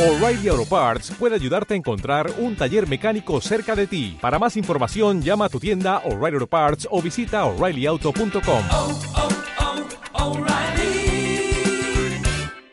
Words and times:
O'Reilly 0.00 0.48
Auto 0.48 0.64
Parts 0.64 1.10
puede 1.18 1.34
ayudarte 1.34 1.74
a 1.74 1.76
encontrar 1.76 2.32
un 2.38 2.56
taller 2.56 2.88
mecánico 2.88 3.38
cerca 3.42 3.76
de 3.76 3.86
ti. 3.86 4.16
Para 4.18 4.38
más 4.38 4.56
información, 4.56 5.20
llama 5.20 5.44
a 5.44 5.48
tu 5.50 5.60
tienda 5.60 5.98
O'Reilly 6.06 6.36
Auto 6.36 6.46
Parts 6.46 6.88
o 6.90 7.02
visita 7.02 7.44
oreillyauto.com. 7.44 8.62
oh, 8.70 8.98
oh, 10.14 10.30
O'Reilly 10.30 11.52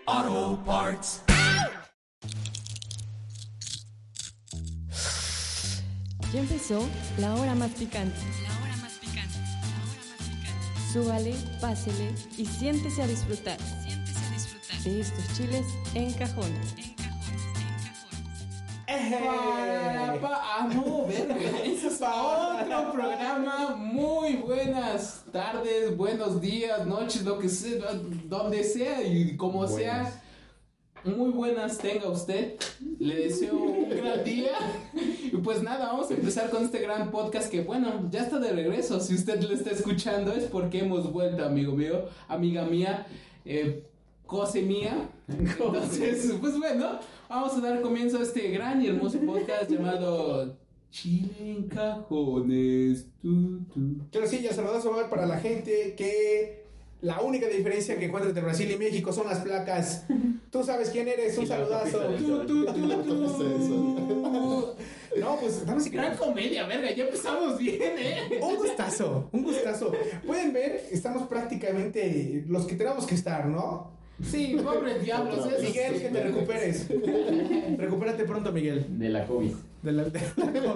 Auto 0.05 0.63
Parts. 0.65 1.21
Ya 6.31 6.39
empezó 6.39 6.87
la 7.17 7.35
hora 7.35 7.55
más 7.55 7.71
picante. 7.71 8.15
La 8.43 8.57
hora 8.63 8.77
más 8.77 8.93
picante. 8.99 9.37
La 9.37 9.67
hora 9.67 9.97
más 9.97 10.15
picante. 10.29 10.93
Súbale, 10.93 11.35
pásele 11.59 12.13
y 12.37 12.45
siéntese 12.45 13.01
a 13.01 13.07
disfrutar 13.07 13.57
Siéntese 13.85 14.19
a 14.25 14.31
disfrutar. 14.33 14.79
de 14.83 15.01
estos 15.01 15.37
chiles 15.37 15.65
en 15.93 16.13
cajones. 16.13 16.86
Para, 18.87 20.17
pa- 20.21 20.41
ah, 20.43 20.69
no, 20.73 21.07
eso 21.09 21.87
es 21.89 21.97
para 21.97 22.23
otro 22.63 22.93
programa. 22.93 23.75
Muy 23.75 24.37
buenas 24.37 25.25
tardes, 25.29 25.95
buenos 25.97 26.39
días, 26.39 26.87
noches, 26.87 27.23
lo 27.25 27.37
que 27.37 27.49
sea, 27.49 27.91
donde 28.25 28.63
sea 28.63 29.01
y 29.05 29.35
como 29.35 29.67
sea. 29.67 30.21
Muy 31.03 31.31
buenas 31.31 31.77
tenga 31.77 32.07
usted. 32.09 32.55
Le 32.99 33.15
deseo 33.15 33.55
un 33.57 33.89
gran 33.89 34.23
día. 34.23 34.51
Y 34.93 35.35
pues 35.37 35.61
nada, 35.61 35.87
vamos 35.87 36.09
a 36.09 36.13
empezar 36.13 36.49
con 36.49 36.63
este 36.63 36.79
gran 36.79 37.11
podcast 37.11 37.49
que, 37.51 37.61
bueno, 37.61 38.07
ya 38.09 38.21
está 38.23 38.39
de 38.39 38.53
regreso. 38.53 39.01
Si 39.01 39.15
usted 39.15 39.41
lo 39.41 39.53
está 39.53 39.71
escuchando 39.71 40.31
es 40.31 40.45
porque 40.45 40.79
hemos 40.79 41.11
vuelto, 41.11 41.43
amigo 41.45 41.73
mío, 41.73 42.05
amiga 42.29 42.63
mía, 42.63 43.05
eh, 43.43 43.83
cose 44.27 44.61
mía. 44.73 45.09
Entonces, 45.27 46.33
pues 46.39 46.57
bueno, 46.57 46.99
vamos 47.27 47.53
a 47.53 47.61
dar 47.61 47.81
comienzo 47.81 48.19
a 48.19 48.23
este 48.23 48.51
gran 48.51 48.81
y 48.81 48.87
hermoso 48.87 49.19
podcast 49.21 49.71
llamado 49.71 50.55
Chile 50.91 51.33
en 51.39 51.67
Cajones. 51.67 53.07
Tu, 53.21 53.59
tu. 53.73 54.07
Claro, 54.11 54.27
sí, 54.27 54.41
ya 54.41 54.53
saludazo 54.53 54.91
va 54.91 55.09
para 55.09 55.25
la 55.25 55.39
gente 55.39 55.95
que 55.97 56.67
la 57.01 57.21
única 57.21 57.47
diferencia 57.47 57.97
que 57.97 58.05
encuentra 58.05 58.29
entre 58.29 58.43
Brasil 58.43 58.69
y 58.71 58.77
México 58.77 59.11
son 59.13 59.27
las 59.27 59.39
placas. 59.39 60.05
Tú 60.51 60.63
sabes 60.63 60.89
quién 60.89 61.07
eres, 61.07 61.37
un 61.37 61.47
saludazo. 61.47 61.99
Tu, 62.17 62.45
tu, 62.45 62.65
tu. 62.65 64.75
No, 65.19 65.35
pues 65.39 65.65
vamos 65.65 65.83
a 65.83 65.89
Gran 65.89 66.15
comedia, 66.15 66.67
verga, 66.67 66.91
ya 66.91 67.05
empezamos 67.05 67.57
bien, 67.57 67.95
¿eh? 67.97 68.39
Un 68.39 68.55
gustazo, 68.55 69.29
un 69.31 69.43
gustazo. 69.43 69.91
Pueden 70.25 70.53
ver, 70.53 70.85
estamos 70.91 71.27
prácticamente 71.27 72.45
los 72.47 72.67
que 72.67 72.75
tenemos 72.75 73.07
que 73.07 73.15
estar, 73.15 73.47
¿no? 73.47 73.96
Sí, 74.23 74.57
pobre 74.63 74.99
diablos, 74.99 75.45
eso 75.45 75.61
Miguel, 75.61 76.01
que 76.01 76.09
te 76.09 76.23
recuperes. 76.23 76.87
Recupérate 77.77 78.23
pronto, 78.25 78.51
Miguel. 78.51 78.85
De 78.97 79.09
la 79.09 79.25
COVID. 79.27 79.51
De 79.83 79.91
la- 79.91 80.03
de 80.05 80.19
la- 80.61 80.75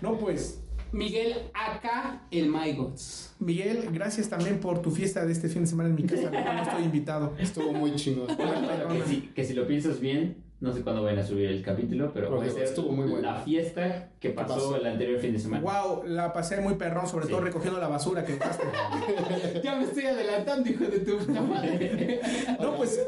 No, 0.00 0.16
pues, 0.18 0.60
Miguel, 0.92 1.34
acá 1.52 2.22
el 2.30 2.48
Mygots. 2.48 3.34
Miguel, 3.40 3.88
gracias 3.92 4.28
también 4.28 4.60
por 4.60 4.80
tu 4.80 4.90
fiesta 4.92 5.26
de 5.26 5.32
este 5.32 5.48
fin 5.48 5.62
de 5.62 5.66
semana 5.68 5.88
en 5.88 5.96
mi 5.96 6.04
casa. 6.04 6.30
No 6.30 6.62
estoy 6.62 6.84
invitado. 6.84 7.34
Estuvo 7.38 7.72
muy 7.72 7.94
chingón. 7.96 8.28
Que, 8.28 9.02
si, 9.06 9.20
que 9.34 9.44
si 9.44 9.52
lo 9.54 9.66
piensas 9.66 9.98
bien, 10.00 10.36
no 10.58 10.72
sé 10.72 10.80
cuándo 10.80 11.02
vayan 11.02 11.18
a 11.18 11.26
subir 11.26 11.50
el 11.50 11.62
capítulo, 11.62 12.10
pero 12.14 12.28
Porque 12.30 12.46
puede 12.46 12.58
ser 12.58 12.68
estuvo 12.68 12.90
muy 12.92 13.06
bueno. 13.08 13.30
la 13.30 13.40
fiesta 13.40 14.08
que 14.18 14.30
pasó, 14.30 14.54
pasó? 14.54 14.76
el 14.76 14.86
anterior 14.86 15.20
fin 15.20 15.32
de 15.34 15.38
semana. 15.38 15.62
Wow, 15.62 16.04
la 16.06 16.32
pasé 16.32 16.60
muy 16.62 16.74
perrón, 16.76 17.06
sobre 17.06 17.26
Sí. 17.26 17.32
todo 17.32 17.42
recogiendo 17.42 17.78
la 17.78 17.88
basura 17.88 18.24
que 18.24 18.32
dejaste. 18.34 18.64
Ya 19.62 19.76
me 19.76 19.84
estoy 19.84 20.04
adelantando, 20.04 20.68
hijo 20.70 20.84
de 20.84 21.00
tu 21.00 21.18
puta 21.18 21.40
madre. 21.42 22.20
No, 22.60 22.74
pues 22.76 22.98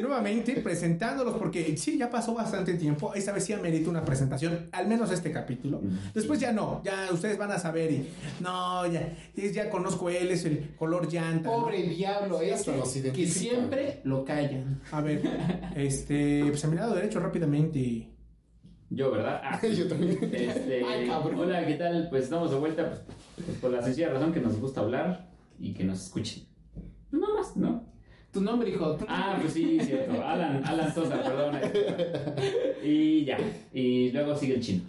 nuevamente 0.00 0.54
presentándolos 0.60 1.36
porque 1.36 1.76
sí, 1.76 1.96
ya 1.96 2.10
pasó 2.10 2.34
bastante 2.34 2.74
tiempo. 2.74 3.14
Esta 3.14 3.32
vez 3.32 3.44
sí 3.44 3.52
amerita 3.52 3.88
una 3.88 4.04
presentación, 4.04 4.68
al 4.72 4.86
menos 4.88 5.10
este 5.12 5.30
capítulo. 5.30 5.80
Después 6.12 6.40
ya 6.40 6.52
no, 6.52 6.82
ya 6.84 7.08
ustedes 7.12 7.38
van 7.38 7.52
a 7.52 7.58
saber 7.58 7.92
y 7.92 8.08
no, 8.40 8.84
ya, 8.86 9.12
ya 9.36 9.70
conozco 9.70 10.10
él, 10.10 10.30
es 10.30 10.44
el 10.44 10.74
color 10.76 11.10
llanta. 11.10 11.48
¿no? 11.50 11.60
Pobre 11.62 11.82
diablo, 11.84 12.38
Sí, 12.40 12.44
ese 12.46 12.54
hasta 12.54 12.76
los 12.76 12.92
que 12.92 12.98
identifican. 12.98 13.32
siempre 13.32 14.00
lo 14.04 14.24
callan. 14.24 14.80
A 14.90 15.00
ver, 15.00 15.20
este, 15.76 16.44
pues 16.48 16.64
a 16.64 16.68
mi 16.68 16.76
lado 16.76 16.95
derecho 16.96 17.20
rápidamente. 17.20 18.10
Yo, 18.90 19.10
¿verdad? 19.10 19.40
Ah, 19.42 19.60
Yo 19.76 19.88
también. 19.88 20.18
este, 20.32 20.84
Ay, 20.88 21.08
hola, 21.08 21.66
¿qué 21.66 21.74
tal? 21.74 22.08
Pues 22.10 22.24
estamos 22.24 22.50
de 22.50 22.56
vuelta 22.56 22.88
pues, 22.88 23.00
pues, 23.44 23.58
por 23.58 23.70
la 23.70 23.82
sencilla 23.82 24.10
razón 24.10 24.32
que 24.32 24.40
nos 24.40 24.58
gusta 24.60 24.80
hablar 24.80 25.28
y 25.58 25.72
que 25.72 25.84
nos 25.84 26.04
escuchen. 26.04 26.44
Pues 27.10 27.20
no 27.20 27.34
más, 27.34 27.56
¿no? 27.56 27.84
Tu 28.32 28.40
nombre, 28.40 28.68
hijo. 28.68 28.96
tu 28.96 29.06
Ah, 29.08 29.38
pues 29.40 29.54
sí, 29.54 29.78
cierto. 29.80 30.22
Alan, 30.22 30.62
Alan 30.64 30.94
Sosa, 30.94 31.22
perdón. 31.22 31.58
Y 32.84 33.24
ya. 33.24 33.38
Y 33.72 34.10
luego 34.12 34.36
sigue 34.36 34.54
el 34.56 34.60
chino. 34.60 34.82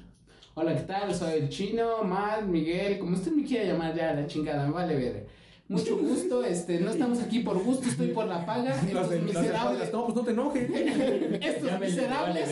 Hola, 0.54 0.76
¿qué 0.76 0.82
tal? 0.82 1.14
Soy 1.14 1.40
el 1.40 1.50
chino, 1.50 2.04
Matt, 2.04 2.44
Miguel, 2.44 2.98
como 3.00 3.16
usted 3.16 3.32
me 3.32 3.44
quiera 3.44 3.66
llamar 3.66 3.96
ya, 3.96 4.14
la 4.14 4.26
chingada, 4.28 4.66
me 4.66 4.74
vale 4.74 4.96
ver. 4.96 5.28
Mucho 5.70 5.98
gusto, 5.98 6.46
este, 6.46 6.80
no 6.80 6.92
estamos 6.92 7.20
aquí 7.20 7.40
por 7.40 7.62
gusto, 7.62 7.90
estoy 7.90 8.08
por 8.10 8.26
la 8.26 8.46
paga. 8.46 8.74
Estos 8.88 9.10
de- 9.10 9.20
miserables, 9.20 9.92
no, 9.92 10.06
pues 10.06 10.16
no 10.16 10.24
te 10.24 10.32
enojes. 10.32 10.70
estos 11.42 11.70
Ya 11.70 11.78
miserables 11.80 12.50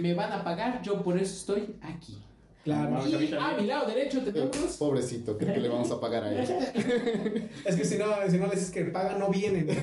me 0.00 0.14
van 0.14 0.32
a 0.32 0.42
pagar, 0.42 0.80
yo 0.82 1.02
por 1.02 1.18
eso 1.18 1.34
estoy 1.34 1.76
aquí. 1.82 2.16
Claro. 2.64 3.06
Y 3.06 3.14
a 3.34 3.56
mi 3.58 3.66
lado 3.66 3.86
derecho 3.86 4.22
tenemos... 4.22 4.76
Pobrecito, 4.78 5.36
creo 5.38 5.54
que 5.54 5.60
le 5.60 5.68
vamos 5.68 5.90
a 5.90 6.00
pagar 6.00 6.24
a 6.24 6.32
él. 6.32 7.48
Es 7.64 7.76
que 7.76 7.84
si 7.84 7.96
no, 7.96 8.06
si 8.28 8.36
no 8.38 8.46
les 8.46 8.56
dices 8.56 8.70
que 8.70 8.84
pagan, 8.84 9.18
no 9.18 9.28
vienen. 9.30 9.68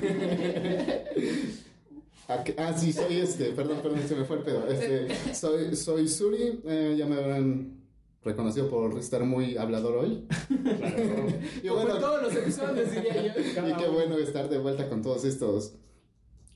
¿A 2.28 2.44
qué? 2.44 2.56
Ah, 2.58 2.74
sí, 2.76 2.92
soy 2.92 3.18
este. 3.20 3.46
Perdón, 3.52 3.80
perdón, 3.84 4.02
se 4.08 4.16
me 4.16 4.26
fue 4.26 4.38
el 4.38 4.44
pedo. 4.44 4.68
Este, 4.68 5.34
soy, 5.34 5.76
soy 5.76 6.08
Suri. 6.08 6.60
eh, 6.66 6.96
ya 6.98 7.06
me 7.06 7.16
habrán 7.18 7.85
reconocido 8.26 8.68
por 8.70 8.98
estar 8.98 9.24
muy 9.24 9.56
hablador 9.56 9.98
hoy. 9.98 10.28
Y 11.64 11.68
Como 11.68 11.82
en 11.82 11.86
bueno, 11.88 12.00
todos 12.00 12.24
los 12.24 12.36
episodios, 12.36 12.92
diría 12.92 13.34
yo. 13.34 13.42
y 13.70 13.74
qué 13.76 13.88
bueno 13.88 14.18
estar 14.18 14.50
de 14.50 14.58
vuelta 14.58 14.90
con 14.90 15.02
todos 15.02 15.24
estos. 15.24 15.76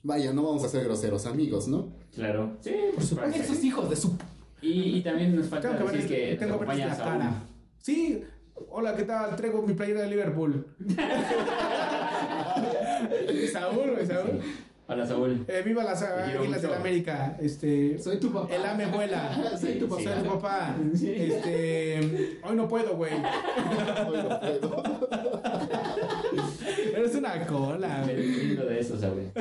Vaya, 0.02 0.34
no 0.34 0.44
vamos 0.44 0.64
a 0.64 0.70
ser 0.70 0.84
groseros 0.86 1.26
amigos, 1.26 1.68
¿no? 1.68 1.94
Claro. 2.14 2.58
Sí, 2.62 2.74
por 2.96 3.04
supuesto. 3.04 3.40
Estos 3.40 3.64
hijos 3.64 3.90
de 3.90 3.96
su... 3.96 4.18
Y, 4.62 4.98
y 4.98 5.02
también 5.04 5.36
nos 5.36 5.48
falta 5.48 5.78
Tengo 5.78 5.90
que 5.92 5.98
decir 5.98 6.12
ver, 6.12 6.30
que 6.32 6.36
tengo 6.36 6.54
nos 6.54 6.62
acompaña 6.62 6.88
la 6.88 6.96
Saúl. 6.96 7.12
cara. 7.12 7.44
Sí, 7.80 8.24
hola, 8.70 8.96
¿qué 8.96 9.04
tal? 9.04 9.36
Traigo 9.36 9.62
mi 9.62 9.74
playera 9.74 10.02
de 10.02 10.10
Liverpool. 10.10 10.66
Saúl, 13.52 13.92
güey, 13.92 14.06
Saúl. 14.90 14.98
Hola, 14.98 15.06
Saúl. 15.06 15.46
Eh, 15.48 15.62
viva 15.64 15.84
las 15.84 16.02
águilas 16.02 16.42
de 16.42 16.48
mucho. 16.48 16.68
la 16.72 16.78
América. 16.78 17.38
Este, 17.40 18.00
Soy 18.00 18.18
tu 18.20 18.32
papá. 18.34 18.54
El 18.54 18.66
ame 18.66 18.88
vuela. 18.88 19.58
Soy 19.62 19.76
tu 19.76 19.88
papá. 19.88 20.02
Soy 20.02 20.24
tu 20.24 20.30
papá. 20.30 20.76
Este, 20.94 22.40
hoy 22.44 22.56
no 22.56 22.68
puedo, 22.68 22.96
güey. 22.96 23.14
Hoy 23.14 23.22
no 24.18 24.40
puedo. 24.40 25.00
Eres 26.96 27.16
una 27.16 27.46
cola, 27.46 28.02
güey. 28.04 28.18
lindo 28.18 28.66
de 28.66 28.80
eso, 28.80 28.98
Saúl. 29.00 29.32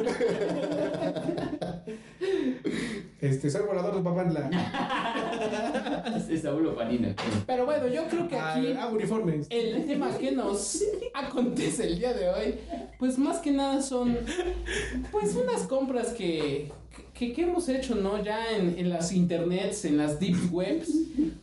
Este, 3.21 3.51
soy 3.51 3.67
volador 3.67 3.97
de 3.97 4.03
papá. 4.03 4.25
Es 6.31 6.43
Saúl 6.43 6.69
o 6.69 6.77
Panina. 6.77 7.15
Pero 7.47 7.65
bueno, 7.65 7.89
yo 7.89 8.07
creo 8.07 8.29
que 8.29 8.39
aquí... 8.39 8.75
Ah, 8.79 8.89
uniformes. 8.89 9.49
El 9.51 9.87
tema 9.87 10.17
que 10.17 10.31
nos 10.33 10.85
acontece 11.15 11.87
el 11.89 11.99
día 11.99 12.13
de 12.13 12.29
hoy, 12.29 12.55
pues 12.99 13.19
más 13.19 13.39
que 13.39 13.51
nada 13.51 13.83
son 13.83 14.17
pues 15.11 15.35
unas 15.35 15.63
compras 15.63 16.13
que, 16.13 16.71
que, 17.19 17.33
que 17.33 17.43
hemos 17.43 17.69
hecho, 17.69 17.97
¿no? 17.97 18.23
Ya 18.23 18.55
en, 18.57 18.79
en 18.79 18.89
las 18.91 19.13
internets, 19.13 19.85
en 19.85 19.97
las 19.97 20.21
deep 20.21 20.37
webs, 20.53 20.89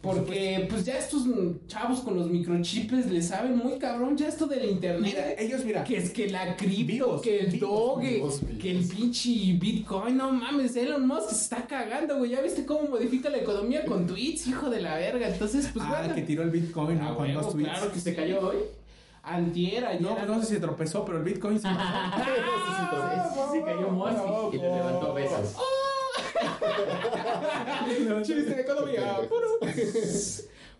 porque 0.01 0.67
pues 0.69 0.85
ya 0.85 0.97
estos 0.97 1.23
chavos 1.67 1.99
con 1.99 2.15
los 2.15 2.29
microchips 2.29 3.11
le 3.11 3.21
saben 3.21 3.57
muy 3.57 3.77
cabrón 3.77 4.15
ya 4.15 4.27
esto 4.29 4.47
del 4.47 4.61
Mira, 4.61 4.71
internet. 4.71 5.35
ellos, 5.37 5.65
mira. 5.65 5.83
Que 5.83 5.97
es 5.97 6.11
que 6.11 6.29
la 6.29 6.55
cripto, 6.55 7.19
que 7.21 7.39
el 7.39 7.59
doge, 7.59 8.23
que 8.61 8.71
el 8.71 8.85
pinche 8.87 9.53
bitcoin, 9.59 10.15
no 10.15 10.31
mames, 10.31 10.75
Elon 10.77 11.05
Musk 11.05 11.29
se 11.29 11.35
está 11.43 11.67
cagando, 11.67 12.17
güey. 12.19 12.31
Ya 12.31 12.41
viste 12.41 12.65
cómo 12.65 12.87
modifica 12.87 13.29
la 13.29 13.37
economía 13.39 13.83
con 13.85 14.07
tweets, 14.07 14.47
hijo 14.47 14.69
de 14.69 14.81
la 14.81 14.95
verga. 14.95 15.27
Entonces, 15.27 15.69
pues 15.73 15.83
ah, 15.85 15.97
bueno. 15.99 16.15
que 16.15 16.21
tiró 16.21 16.43
el 16.43 16.51
Bitcoin, 16.51 16.99
¿no? 16.99 17.09
Ah, 17.09 17.15
Con 17.17 17.33
dos 17.33 17.51
tweets. 17.51 17.69
claro 17.69 17.91
que 17.91 17.99
¿Se 17.99 18.15
cayó 18.15 18.39
hoy? 18.47 18.57
Antier, 19.25 19.85
ayer. 19.85 20.01
No, 20.01 20.15
pues 20.15 20.27
no 20.27 20.41
sé 20.41 20.55
si 20.55 20.61
tropezó, 20.61 21.03
pero 21.03 21.17
el 21.17 21.23
Bitcoin 21.23 21.59
sí. 21.59 21.67
Se 21.67 23.63
cayó 23.63 23.89
Musk 23.89 24.53
y 24.53 24.57
le 24.57 24.75
levantó 24.75 25.13
besos. 25.13 25.55
Chiste 28.23 28.55
de 28.55 28.61
economía. 28.61 29.17
puro. 29.29 29.59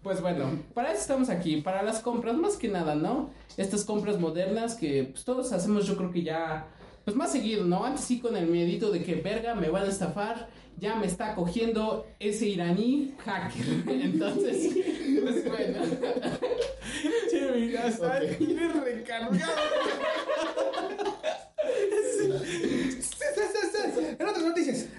Pues 0.03 0.21
bueno, 0.21 0.59
para 0.75 0.91
eso 0.91 1.01
estamos 1.01 1.29
aquí, 1.29 1.61
para 1.61 1.81
las 1.81 1.99
compras, 1.99 2.35
más 2.35 2.57
que 2.57 2.67
nada, 2.67 2.93
¿no? 2.93 3.31
Estas 3.57 3.83
compras 3.83 4.19
modernas 4.19 4.75
que 4.75 5.05
pues, 5.05 5.25
todos 5.25 5.51
hacemos, 5.51 5.87
yo 5.87 5.97
creo 5.97 6.11
que 6.11 6.21
ya, 6.21 6.67
pues 7.03 7.17
más 7.17 7.31
seguido, 7.31 7.65
¿no? 7.65 7.83
Antes 7.83 8.01
sí 8.05 8.19
con 8.19 8.37
el 8.37 8.45
miedito 8.45 8.91
de 8.91 9.03
que, 9.03 9.15
verga, 9.15 9.55
me 9.55 9.69
van 9.69 9.85
a 9.85 9.87
estafar, 9.87 10.47
ya 10.77 10.95
me 10.95 11.07
está 11.07 11.33
cogiendo 11.33 12.05
ese 12.19 12.45
iraní 12.47 13.15
hacker. 13.17 13.65
Entonces, 13.87 14.77
pues 15.23 15.49
bueno. 15.49 15.79
Mira, 17.65 17.87
está 17.87 18.07
Ok. 18.17 18.39
bien 18.39 18.83
recargado. 18.83 19.33
Sí, 22.13 22.31
sí, 23.01 23.23
sí, 23.71 23.77
sí. 23.95 24.15
En 24.19 24.27
otras 24.27 24.43
noticias. 24.45 24.89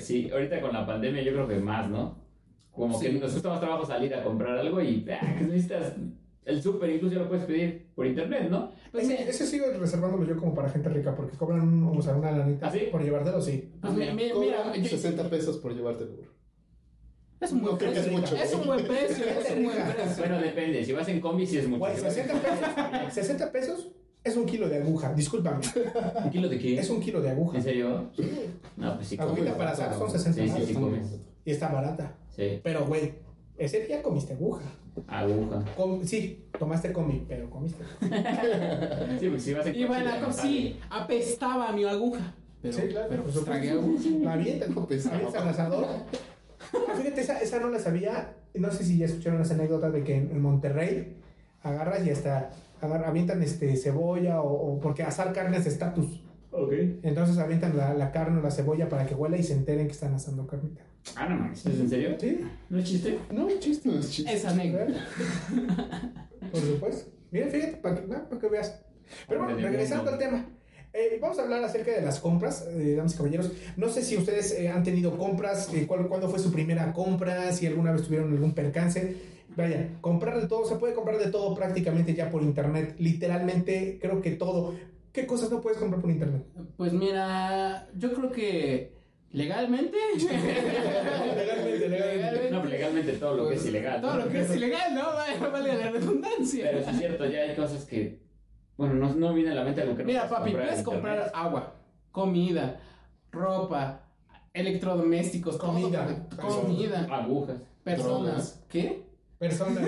sí, 0.00 0.30
ahorita 0.32 0.60
con 0.60 0.72
la 0.72 0.86
pandemia 0.86 1.22
yo 1.22 1.32
creo 1.32 1.48
que 1.48 1.56
más, 1.56 1.88
¿no? 1.90 2.24
Como 2.72 2.98
que 3.00 3.12
nos 3.12 3.30
cuesta 3.32 3.48
más 3.48 3.60
trabajo 3.60 3.86
salir 3.86 4.14
a 4.14 4.22
comprar 4.22 4.58
algo 4.58 4.80
y 4.82 5.06
ah, 5.10 5.34
que 5.38 5.44
necesitas 5.44 5.94
el 6.44 6.62
súper, 6.62 6.90
incluso 6.90 7.14
ya 7.16 7.22
lo 7.22 7.28
puedes 7.28 7.44
pedir 7.44 7.88
por 7.94 8.06
internet, 8.06 8.48
¿no? 8.50 8.70
Pues, 8.92 9.08
ese, 9.10 9.28
ese 9.28 9.46
sigo 9.46 9.66
reservándolo 9.80 10.24
yo 10.24 10.36
como 10.36 10.54
para 10.54 10.68
gente 10.68 10.88
rica 10.90 11.14
porque 11.16 11.36
cobran 11.36 11.82
o 11.84 12.00
sea, 12.02 12.14
una 12.14 12.30
lanita 12.32 12.68
¿Ah, 12.68 12.70
sí? 12.70 12.80
por 12.92 13.02
llevártelo, 13.02 13.40
sí. 13.40 13.72
pues 13.80 13.94
mi- 13.94 14.06
mi- 14.06 14.32
mira, 14.38 14.62
Cobran 14.62 14.82
yo- 14.82 14.88
60 14.90 15.28
pesos 15.28 15.56
por 15.58 15.74
llevártelo. 15.74 16.35
Es 17.40 17.52
un 17.52 17.62
buen 17.62 17.76
precio. 17.78 18.12
mucho. 18.12 18.36
Es 18.36 18.54
un 18.54 18.66
buen 18.66 18.86
precio, 18.86 19.24
es 19.26 19.50
un 19.56 19.64
buen 19.64 19.76
precio. 19.94 20.16
Bueno, 20.18 20.38
depende, 20.40 20.84
si 20.84 20.92
vas 20.92 21.08
en 21.08 21.20
combi 21.20 21.46
sí 21.46 21.58
es 21.58 21.68
mucho. 21.68 21.80
Vas 21.82 21.98
60 22.00 22.34
pesos, 22.34 23.14
60 23.14 23.52
pesos 23.52 23.88
es 24.24 24.36
un 24.36 24.46
kilo 24.46 24.68
de 24.68 24.82
aguja, 24.82 25.12
discúlpame. 25.14 25.64
en- 25.64 26.24
¿Un 26.24 26.30
kilo 26.30 26.48
de 26.48 26.58
qué? 26.58 26.78
Es 26.78 26.90
un 26.90 27.00
kilo 27.00 27.20
de 27.20 27.30
aguja. 27.30 27.58
¿En 27.58 27.62
serio? 27.62 28.10
No, 28.76 28.96
pues 28.96 29.08
sí. 29.08 29.16
Comes. 29.16 29.52
para 29.54 29.70
asar 29.70 29.94
son 29.96 30.10
60 30.10 30.42
Sí, 30.42 30.48
sí, 30.48 30.52
pesos. 30.54 30.68
sí, 30.68 30.74
comes. 30.74 31.06
Y 31.44 31.50
está 31.52 31.68
barata. 31.68 32.14
Sí, 32.34 32.60
Pero, 32.62 32.84
güey, 32.86 33.14
ese 33.56 33.86
día 33.86 34.02
comiste 34.02 34.32
aguja. 34.34 34.62
aguja. 35.06 35.64
Com- 35.76 36.02
sí, 36.04 36.46
tomaste 36.58 36.92
comi, 36.92 37.24
pero 37.28 37.48
comiste. 37.50 37.84
Sí, 39.20 39.26
porque 39.28 39.40
si 39.40 39.54
vas 39.54 39.66
en 39.66 39.74
Y 39.76 39.84
bueno, 39.84 40.04
coche, 40.10 40.20
como 40.20 40.32
ya 40.36 40.42
sí, 40.42 40.80
apestaba 40.90 41.72
mi 41.72 41.84
aguja. 41.84 42.34
Pero, 42.62 42.74
Sí, 42.76 42.82
claro, 42.88 43.06
pero 43.08 43.22
pues, 43.22 43.34
supuesto. 43.34 43.52
tragué 43.62 43.70
aguja. 43.70 44.02
La 44.22 44.32
avientas, 44.32 44.70
No 44.70 44.86
pesaba. 44.86 45.16
avientas 45.16 45.60
Fíjate, 46.96 47.20
esa, 47.20 47.40
esa 47.40 47.58
no 47.60 47.70
la 47.70 47.78
sabía. 47.78 48.34
No 48.54 48.70
sé 48.70 48.84
si 48.84 48.98
ya 48.98 49.06
escucharon 49.06 49.38
las 49.38 49.50
anécdotas 49.50 49.92
de 49.92 50.02
que 50.04 50.16
en, 50.16 50.30
en 50.30 50.40
Monterrey 50.40 51.16
agarras 51.62 52.06
y 52.06 52.10
hasta 52.10 52.50
agar- 52.80 53.04
avientan 53.04 53.42
este, 53.42 53.76
cebolla 53.76 54.40
o, 54.40 54.50
o- 54.74 54.80
porque 54.80 55.02
asar 55.02 55.32
carne 55.32 55.58
es 55.58 55.66
estatus. 55.66 56.22
Ok. 56.50 56.72
Entonces 57.02 57.36
avientan 57.38 57.76
la, 57.76 57.92
la 57.94 58.10
carne 58.12 58.38
o 58.38 58.42
la 58.42 58.50
cebolla 58.50 58.88
para 58.88 59.04
que 59.06 59.14
huela 59.14 59.36
y 59.36 59.42
se 59.42 59.52
enteren 59.52 59.86
que 59.86 59.92
están 59.92 60.14
asando 60.14 60.46
carnita. 60.46 60.82
Ah, 61.14 61.28
no 61.28 61.36
mames, 61.36 61.64
¿es 61.66 61.78
en 61.78 61.88
serio? 61.88 62.16
¿Sí? 62.18 62.40
¿No 62.70 62.78
es 62.78 62.84
chiste? 62.84 63.18
No, 63.30 63.46
es 63.48 63.60
chiste. 63.60 63.88
No 63.88 63.98
es 63.98 64.10
chiste. 64.10 64.32
Es 64.32 64.44
anécdota. 64.44 64.94
Por 66.50 66.60
supuesto. 66.60 67.10
Mira, 67.30 67.46
fíjate, 67.48 67.76
para 67.76 67.94
que, 67.96 68.02
para 68.02 68.40
que 68.40 68.48
veas. 68.48 68.80
Pero 69.28 69.44
bueno, 69.44 69.58
regresando 69.60 70.10
al 70.10 70.18
tema. 70.18 70.46
Eh, 70.98 71.18
vamos 71.20 71.38
a 71.38 71.42
hablar 71.42 71.62
acerca 71.62 71.92
de 71.92 72.00
las 72.00 72.20
compras, 72.20 72.66
eh, 72.70 72.94
damas 72.96 73.12
y 73.12 73.16
caballeros. 73.18 73.52
No 73.76 73.90
sé 73.90 74.02
si 74.02 74.16
ustedes 74.16 74.52
eh, 74.58 74.70
han 74.70 74.82
tenido 74.82 75.18
compras, 75.18 75.68
eh, 75.74 75.86
cuál- 75.86 76.08
cuándo 76.08 76.26
fue 76.30 76.38
su 76.38 76.50
primera 76.50 76.90
compra, 76.94 77.52
si 77.52 77.66
alguna 77.66 77.92
vez 77.92 78.02
tuvieron 78.02 78.32
algún 78.32 78.54
percance. 78.54 79.14
Vaya, 79.54 79.90
comprar 80.00 80.40
de 80.40 80.48
todo, 80.48 80.64
se 80.64 80.76
puede 80.76 80.94
comprar 80.94 81.18
de 81.18 81.30
todo 81.30 81.54
prácticamente 81.54 82.14
ya 82.14 82.30
por 82.30 82.42
internet. 82.42 82.94
Literalmente, 82.98 83.98
creo 84.00 84.22
que 84.22 84.30
todo. 84.30 84.74
¿Qué 85.12 85.26
cosas 85.26 85.50
no 85.50 85.60
puedes 85.60 85.78
comprar 85.78 86.00
por 86.00 86.10
internet? 86.10 86.42
Pues 86.78 86.94
mira, 86.94 87.88
yo 87.94 88.14
creo 88.14 88.32
que 88.32 88.92
legalmente. 89.32 89.98
Legalmente, 90.16 91.88
legalmente. 91.90 92.50
No, 92.50 92.60
pues 92.60 92.70
legalmente 92.72 93.12
todo 93.12 93.36
lo 93.36 93.48
que 93.50 93.56
es 93.56 93.66
ilegal. 93.66 94.00
Todo 94.00 94.14
¿no? 94.14 94.24
lo 94.24 94.32
que 94.32 94.40
es 94.40 94.56
ilegal, 94.56 94.94
¿no? 94.94 95.04
Vale, 95.12 95.38
vale 95.52 95.76
la 95.76 95.90
redundancia. 95.90 96.68
Pero 96.70 96.84
sí 96.84 96.90
es 96.90 96.98
cierto, 96.98 97.26
ya 97.26 97.40
hay 97.40 97.54
cosas 97.54 97.84
que. 97.84 98.24
Bueno, 98.76 98.94
no, 98.94 99.14
no 99.14 99.32
viene 99.34 99.52
a 99.52 99.54
la 99.54 99.64
mente 99.64 99.82
algo 99.82 99.96
que 99.96 100.02
no 100.02 100.06
Mira, 100.06 100.28
papi, 100.28 100.50
comprar 100.50 100.68
puedes 100.68 100.84
comprar 100.84 101.14
internet. 101.14 101.34
agua, 101.34 101.74
comida, 102.12 102.80
ropa, 103.32 104.00
electrodomésticos, 104.52 105.58
todo, 105.58 105.72
Comida. 105.72 106.26
comida, 106.36 107.06
Agujas, 107.10 107.56
personas. 107.84 108.64
¿Qué? 108.68 109.04
Personas. 109.38 109.84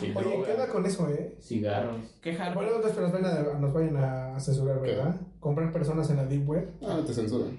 sí, 0.00 0.12
Oye, 0.14 0.28
droga, 0.28 0.46
¿qué 0.46 0.52
onda 0.52 0.68
con 0.68 0.86
eso, 0.86 1.08
eh? 1.10 1.36
cigarros. 1.40 1.96
Quejar. 2.20 2.54
Bueno, 2.54 2.76
otras 2.76 2.96
nos, 2.96 3.12
van 3.12 3.24
a, 3.24 3.42
nos 3.58 3.72
vayan 3.72 3.96
a 3.96 4.38
censurar, 4.38 4.80
¿verdad? 4.80 5.16
Comprar 5.40 5.72
personas 5.72 6.08
en 6.10 6.16
la 6.16 6.26
Deep 6.26 6.48
Web. 6.48 6.70
Ah, 6.86 7.00
te 7.04 7.12
censuran. 7.12 7.58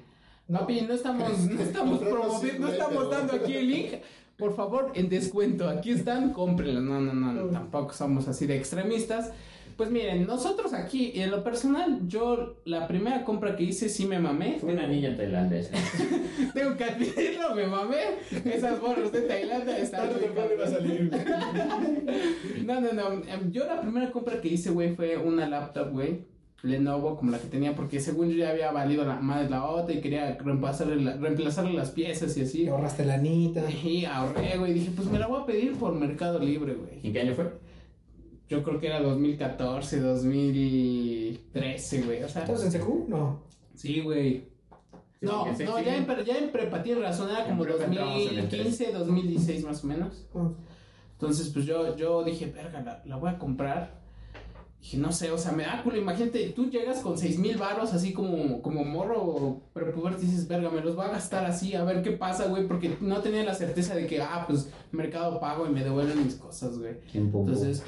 Papi, 0.52 0.82
no 0.82 0.94
estamos, 0.94 1.38
no 1.40 1.62
estamos 1.62 2.00
promoviendo, 2.00 2.68
no 2.68 2.74
estamos 2.74 3.12
dando 3.12 3.34
aquí 3.34 3.54
el 3.56 3.68
link. 3.70 3.92
Por 4.38 4.56
favor, 4.56 4.92
en 4.96 5.10
descuento. 5.10 5.68
Aquí 5.68 5.92
están, 5.92 6.32
cómprenlo. 6.32 6.80
No, 6.80 7.02
no, 7.02 7.14
no, 7.14 7.34
no, 7.34 7.46
tampoco 7.48 7.92
somos 7.92 8.28
así 8.30 8.48
de 8.48 8.56
extremistas. 8.56 9.34
Pues 9.80 9.92
miren, 9.92 10.28
nosotros 10.28 10.74
aquí, 10.74 11.14
en 11.16 11.32
lo 11.32 11.42
personal, 11.42 12.02
yo 12.06 12.58
la 12.66 12.86
primera 12.86 13.24
compra 13.24 13.56
que 13.56 13.64
hice 13.64 13.88
sí 13.88 14.06
me 14.06 14.20
mamé. 14.20 14.58
Fue 14.60 14.74
una 14.74 14.86
niña 14.86 15.16
tailandesa. 15.16 15.72
Tengo 16.54 16.76
que 16.76 16.84
admitirlo, 16.84 17.56
me 17.56 17.66
mamé. 17.66 17.96
Esas 18.44 18.82
borras 18.82 19.10
de 19.14 19.22
Tailandia 19.22 19.78
están 19.86 20.10
muy 20.10 20.20
cabronas. 20.36 20.70
salir. 20.70 21.10
No, 22.66 22.82
no, 22.82 22.92
no. 22.92 23.12
em, 23.26 23.52
Yo 23.52 23.66
la 23.66 23.80
primera 23.82 24.12
compra 24.12 24.42
que 24.42 24.50
hice, 24.50 24.70
güey, 24.72 24.96
fue 24.96 25.16
una 25.18 25.48
laptop, 25.48 25.92
güey. 25.92 26.26
Lenovo, 26.62 27.16
como 27.16 27.32
la 27.32 27.40
que 27.40 27.48
tenía, 27.48 27.74
porque 27.74 28.02
según 28.02 28.30
yo 28.30 28.36
ya 28.36 28.50
había 28.50 28.72
valido 28.74 29.06
la 29.06 29.16
madre 29.22 29.50
la 29.50 29.64
otra 29.66 29.96
y 29.96 30.02
quería 30.02 30.38
reemplazarle, 30.44 30.98
la- 30.98 31.16
reemplazarle 31.16 31.72
las 31.74 31.92
piezas 31.92 32.36
y 32.38 32.42
así. 32.42 32.66
Te 32.66 32.70
ahorraste 32.70 33.06
la 33.06 33.14
anita. 33.14 33.64
Y 33.72 34.04
ahorré, 34.04 34.58
güey. 34.58 34.74
Dije, 34.74 34.92
pues 34.94 35.10
me 35.10 35.20
la 35.20 35.28
voy 35.28 35.42
a 35.42 35.46
pedir 35.46 35.74
por 35.78 35.94
Mercado 35.96 36.38
Libre, 36.40 36.74
güey. 36.74 37.00
¿En 37.02 37.14
qué 37.14 37.22
año 37.22 37.34
fue? 37.34 37.69
Yo 38.50 38.64
creo 38.64 38.80
que 38.80 38.88
era 38.88 39.00
2014, 39.02 40.00
2013, 40.00 42.02
güey. 42.04 42.24
O 42.24 42.30
sea, 42.30 42.44
¿Estás 42.44 42.64
en 42.64 42.72
secu? 42.72 43.06
No. 43.08 43.44
sí, 43.76 44.02
güey. 44.02 44.50
Sí, 45.20 45.26
No, 45.26 45.46
no, 45.46 45.56
sí. 45.56 45.66
ya 45.86 45.98
en, 45.98 46.06
pre- 46.06 46.24
ya 46.26 46.38
en 46.38 46.52
prepa 46.52 46.82
tienes 46.82 47.04
razón, 47.04 47.30
era 47.30 47.46
como 47.46 47.64
prepa 47.64 47.84
entramos 47.84 48.22
en 48.22 48.40
el 48.40 48.50
2015, 48.50 48.94
2016 48.94 49.64
más 49.66 49.84
o 49.84 49.88
menos. 49.88 50.26
Ah. 50.34 50.50
Entonces, 51.12 51.50
pues 51.50 51.66
yo, 51.66 51.96
yo 51.98 52.24
dije, 52.24 52.46
verga, 52.48 52.82
la, 52.82 53.04
la 53.06 53.18
voy 53.18 53.30
a 53.30 53.38
comprar. 53.38 53.99
Dije, 54.82 54.98
no 54.98 55.12
sé, 55.12 55.30
o 55.32 55.38
sea, 55.38 55.52
me 55.52 55.64
da 55.64 55.84
culo. 55.84 55.98
Imagínate, 55.98 56.50
tú 56.50 56.70
llegas 56.70 57.00
con 57.00 57.18
seis 57.18 57.38
mil 57.38 57.58
varos 57.58 57.94
así 57.94 58.14
como, 58.14 58.62
como 58.62 58.86
morro 58.86 59.62
prepuberto 59.74 60.22
y 60.22 60.26
dices, 60.26 60.48
verga, 60.48 60.70
me 60.70 60.82
los 60.82 60.96
voy 60.96 61.06
a 61.06 61.10
gastar 61.10 61.46
así, 61.46 61.76
a 61.76 61.84
ver 61.84 62.02
qué 62.02 62.12
pasa, 62.12 62.48
güey. 62.48 62.66
Porque 62.66 62.96
no 63.02 63.20
tenía 63.20 63.44
la 63.44 63.54
certeza 63.54 63.94
de 63.94 64.08
que, 64.08 64.22
ah, 64.22 64.46
pues, 64.48 64.72
mercado 64.92 65.40
pago 65.40 65.68
y 65.68 65.70
me 65.70 65.84
devuelven 65.84 66.24
mis 66.24 66.36
cosas, 66.36 66.80
güey. 66.80 66.94
Entonces, 67.14 67.84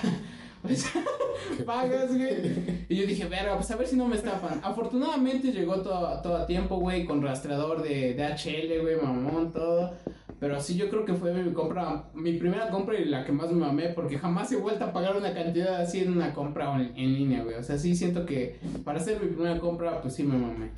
pues, 0.62 0.86
pagas, 1.66 2.16
güey. 2.16 2.86
Y 2.88 2.96
yo 2.96 3.06
dije, 3.06 3.26
verga, 3.26 3.56
pues 3.56 3.70
a 3.70 3.76
ver 3.76 3.86
si 3.86 3.96
no 3.96 4.08
me 4.08 4.16
estafan. 4.16 4.58
Afortunadamente 4.62 5.52
llegó 5.52 5.82
todo, 5.82 6.22
todo 6.22 6.36
a 6.36 6.46
tiempo, 6.46 6.76
güey, 6.78 7.04
con 7.04 7.20
rastreador 7.22 7.82
de, 7.82 8.14
de 8.14 8.24
HL, 8.24 8.80
güey, 8.80 8.96
mamón, 8.96 9.52
todo. 9.52 9.92
Pero 10.42 10.58
sí, 10.60 10.74
yo 10.76 10.90
creo 10.90 11.04
que 11.04 11.14
fue 11.14 11.32
mi 11.32 11.52
compra, 11.52 12.10
mi 12.14 12.32
primera 12.36 12.68
compra 12.68 12.98
y 12.98 13.04
la 13.04 13.24
que 13.24 13.30
más 13.30 13.52
me 13.52 13.60
mamé, 13.60 13.90
porque 13.90 14.18
jamás 14.18 14.50
he 14.50 14.56
vuelto 14.56 14.84
a 14.84 14.92
pagar 14.92 15.16
una 15.16 15.32
cantidad 15.32 15.80
así 15.80 16.00
en 16.00 16.10
una 16.10 16.34
compra 16.34 16.74
en, 16.82 16.96
en 16.96 17.14
línea, 17.14 17.44
güey. 17.44 17.54
O 17.54 17.62
sea, 17.62 17.78
sí 17.78 17.94
siento 17.94 18.26
que 18.26 18.56
para 18.84 18.98
hacer 18.98 19.20
mi 19.22 19.28
primera 19.28 19.60
compra, 19.60 20.02
pues 20.02 20.14
sí 20.14 20.24
me 20.24 20.36
mamé. 20.36 20.70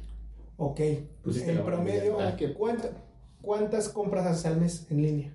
Ok. 0.59 0.81
Pusiste 1.23 1.53
en 1.53 1.57
la 1.57 1.65
promedio. 1.65 2.21
Ah, 2.21 2.37
¿qué? 2.37 2.53
¿cuánta- 2.53 2.91
¿cuántas 3.41 3.89
compras 3.89 4.27
haces 4.27 4.45
al 4.45 4.61
mes 4.61 4.87
en 4.91 5.01
línea? 5.01 5.35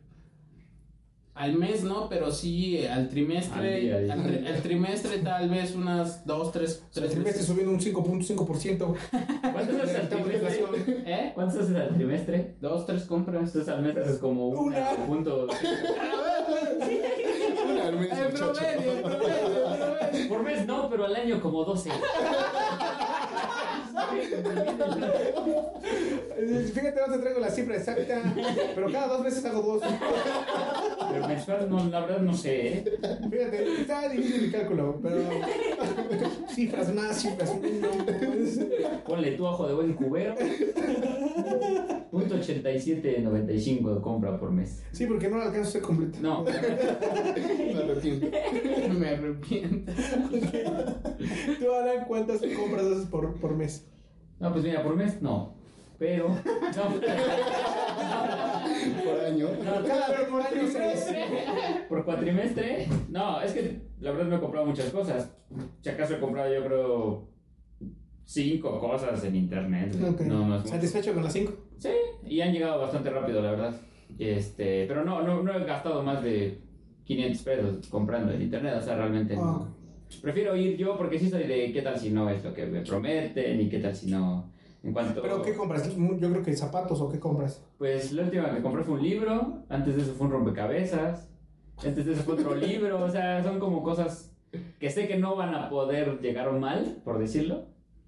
Al 1.39 1.53
mes 1.55 1.84
no, 1.86 2.10
pero 2.10 2.31
sí 2.31 2.79
eh, 2.79 2.89
al 2.89 3.08
trimestre, 3.08 3.75
Al 3.75 3.81
día, 3.81 3.98
día. 4.00 4.13
al, 4.13 4.24
tri- 4.25 4.46
al 4.46 4.62
trimestre 4.62 5.19
tal 5.19 5.50
vez 5.50 5.74
unas 5.74 6.25
dos, 6.25 6.51
tres, 6.51 6.84
El 6.88 6.91
tres 6.91 7.12
trimestre 7.12 7.31
veces. 7.31 7.46
subiendo 7.48 7.72
un 7.72 7.79
5.5%. 7.79 8.96
¿Cuántos 9.53 9.75
haces 9.81 9.96
al 9.96 10.01
Estamos 10.03 10.27
en 10.29 10.34
trimestre? 10.41 11.03
¿Eh? 11.05 11.31
¿Cuántos 11.34 11.62
haces 11.62 11.75
al 11.77 11.96
trimestre? 11.96 12.55
Dos, 12.60 12.86
tres 12.86 13.03
compras. 13.03 13.38
Entonces 13.46 13.69
al 13.69 13.81
mes 13.84 13.96
haces 13.96 14.17
como 14.17 14.50
una, 14.50 14.79
Una. 14.91 15.05
punto. 15.08 15.48
Una 17.69 17.88
al 17.88 17.96
mes, 18.00 18.12
El 18.12 18.34
promedio, 18.34 18.91
el 18.91 19.01
promedio, 19.01 19.62
el 19.72 19.79
promedio. 19.79 20.27
Por 20.27 20.43
mes 20.43 20.65
no, 20.67 20.89
pero 20.89 21.05
al 21.05 21.15
año 21.15 21.39
como 21.41 21.63
12. 21.63 21.89
Fíjate, 26.73 26.99
no 27.07 27.13
te 27.13 27.19
traigo 27.19 27.39
la 27.39 27.49
cifra 27.49 27.75
exacta, 27.75 28.21
pero 28.75 28.91
cada 28.91 29.07
dos 29.07 29.23
veces 29.23 29.45
hago 29.45 29.61
dos. 29.61 29.83
Pero 31.11 31.27
mensual 31.27 31.69
no, 31.69 31.83
la 31.89 32.01
verdad 32.01 32.19
no 32.19 32.33
sé, 32.33 32.67
¿eh? 32.67 32.83
Fíjate, 33.29 33.81
está 33.81 34.09
difícil 34.09 34.43
mi 34.43 34.51
cálculo, 34.51 34.99
pero 35.01 35.17
cifras 36.49 36.93
más, 36.93 37.21
cifras 37.21 37.59
menos. 37.59 37.91
Ponle 39.07 39.31
tu 39.31 39.45
ojo 39.45 39.67
de 39.67 39.73
buen 39.73 39.93
cubero. 39.93 40.35
Punto 42.11 42.35
87.95 42.35 43.95
de 43.95 44.01
compra 44.01 44.39
por 44.39 44.51
mes. 44.51 44.83
Sí, 44.91 45.05
porque 45.05 45.29
no 45.29 45.38
la 45.38 45.45
alcanzo 45.45 45.69
a 45.69 45.71
ser 45.73 45.81
completa. 45.81 46.19
No, 46.21 46.43
Me 46.43 46.51
arrepiento. 47.79 48.27
Me 48.99 49.09
arrepiento. 49.09 49.91
¿Tú, 51.59 51.71
Alan, 51.73 52.05
cuántas 52.07 52.41
compras 52.41 52.85
haces 52.85 53.05
por, 53.05 53.39
por 53.39 53.55
mes? 53.55 53.85
no, 54.39 54.51
pues 54.51 54.63
mira, 54.63 54.83
por 54.83 54.95
mes 54.95 55.21
no. 55.21 55.59
Pero. 56.00 56.29
No, 56.29 56.36
Por 59.03 59.20
año. 59.25 59.48
no, 59.63 59.88
Cada 59.88 60.08
vez 60.10 60.27
por 60.29 60.41
año 60.41 60.62
seis. 60.72 61.08
por 61.89 62.06
cuatrimestre. 62.06 62.88
No, 63.10 63.41
es 63.41 63.51
que 63.53 63.82
la 64.00 64.12
verdad 64.12 64.25
me 64.27 64.36
he 64.38 64.39
comprado 64.39 64.65
muchas 64.65 64.89
cosas. 64.91 65.32
Si 65.82 65.89
acaso 65.89 66.15
he 66.15 66.20
comprado, 66.20 66.53
yo 66.53 66.65
creo. 66.65 67.29
Cinco 68.25 68.79
cosas 68.79 69.24
en 69.24 69.36
internet. 69.36 69.96
güey. 70.00 70.12
Ok. 70.12 70.22
No, 70.22 70.46
no 70.48 70.56
es 70.56 70.62
mucho. 70.62 70.74
¿Satisfecho 70.75 71.13
con 71.13 71.24
las 71.24 71.34
cinco? 71.34 71.53
Sí, 71.79 71.89
y 72.27 72.41
han 72.41 72.53
llegado 72.53 72.79
bastante 72.79 73.10
rápido, 73.10 73.41
la 73.41 73.51
verdad. 73.51 73.75
Este, 74.20 74.86
pero 74.88 75.03
no, 75.03 75.22
no, 75.24 75.41
no 75.44 75.51
he 75.53 75.63
gastado 75.65 76.03
más 76.03 76.22
de 76.24 76.60
500 77.06 77.41
pesos 77.41 77.88
comprando 77.88 78.32
en 78.32 78.41
internet, 78.44 78.75
o 78.77 78.82
sea, 78.82 78.96
realmente 78.96 79.34
Ah. 79.36 79.39
no. 79.41 79.79
Prefiero 80.22 80.56
ir 80.56 80.75
yo 80.77 80.96
porque 80.98 81.18
sí 81.20 81.29
soy 81.29 81.44
de 81.44 81.72
qué 81.72 81.82
tal 81.84 81.98
si 82.00 82.10
no 82.12 82.29
es 82.29 82.44
lo 82.44 82.53
que 82.53 82.65
me 82.65 82.82
prometen 82.82 83.62
y 83.62 83.70
qué 83.70 83.77
tal 83.79 83.96
si 83.96 84.10
no 84.12 84.51
En 84.83 84.93
cuanto... 84.93 85.21
¿Pero 85.21 85.41
qué 85.41 85.53
compras? 85.55 85.89
Yo 85.95 86.29
creo 86.31 86.41
que 86.43 86.55
zapatos 86.55 87.01
o 87.01 87.09
qué 87.09 87.19
compras. 87.19 87.62
Pues 87.77 88.12
la 88.13 88.24
última 88.24 88.53
que 88.55 88.62
compré 88.62 88.83
fue 88.83 88.95
un 88.95 89.03
libro, 89.03 89.63
antes 89.69 89.95
de 89.95 90.01
eso 90.03 90.13
fue 90.13 90.27
un 90.27 90.33
rompecabezas, 90.33 91.27
antes 91.86 92.05
de 92.05 92.13
eso 92.13 92.24
fue 92.24 92.36
otro 92.36 92.55
libro, 92.67 93.03
o 93.03 93.09
sea, 93.09 93.43
son 93.43 93.59
como 93.59 93.83
cosas 93.83 94.31
que 94.79 94.89
sé 94.89 95.07
que 95.07 95.17
no 95.17 95.36
van 95.36 95.53
a 95.53 95.69
poder 95.69 96.19
llegar 96.21 96.51
mal, 96.53 97.01
por 97.03 97.19
decirlo, 97.19 97.65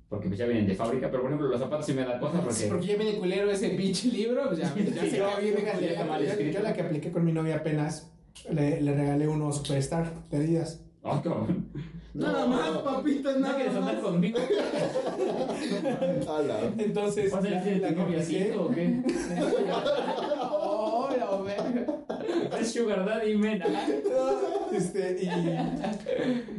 porque 0.10 0.28
pues 0.28 0.40
ya 0.40 0.46
vienen 0.46 0.66
de 0.66 0.76
fábrica, 0.76 1.10
pero 1.12 1.22
por 1.24 1.32
ejemplo 1.32 1.48
los 1.50 1.60
zapatos 1.60 1.86
sí 1.86 1.94
me 1.94 2.04
da 2.04 2.20
cosa 2.20 2.38
Sí, 2.38 2.44
porque... 2.44 2.68
porque 2.68 2.88
ya 2.88 2.96
viene 2.98 3.18
culero 3.20 3.52
ese 3.52 3.70
pinche 3.72 4.08
libro, 4.10 4.44
pues 4.48 4.60
ya, 4.60 4.74
ya 4.76 5.02
sé 5.02 5.18
Yo- 5.18 5.36
que 5.36 5.42
viene 5.42 5.62
yo- 5.62 6.52
Yo, 6.52 6.60
la 6.64 6.74
que 6.74 6.82
apliqué 6.82 7.12
con 7.12 7.24
mi 7.26 7.32
novia 7.34 7.58
apenas, 7.58 8.12
le, 8.50 8.82
le 8.82 8.94
regalé 8.96 9.28
unos 9.28 9.58
Superstar 9.58 10.10
de 10.30 10.38
Adidas. 10.38 10.84
Cabrón. 11.04 11.68
Nada 12.14 12.46
más, 12.46 12.70
papito, 12.80 13.32
¿No 13.32 13.40
nada 13.40 13.56
quieres 13.56 13.74
andar 13.76 13.94
más. 13.96 14.04
conmigo? 14.04 14.38
Ala. 16.28 16.60
Entonces, 16.78 17.32
¿Vas 17.32 17.46
a 17.46 17.48
decir 17.48 17.78
la 17.82 17.88
tu 17.90 17.96
noviacito 17.96 18.64
o 18.64 18.70
qué? 18.72 19.02
Oh, 20.42 21.10
la 21.18 21.38
verga. 21.42 21.86
Es 22.60 22.74
Sugar 22.74 23.06
Daddy 23.06 23.38
Mena. 23.38 23.66
este, 24.74 25.18
y 25.22 25.30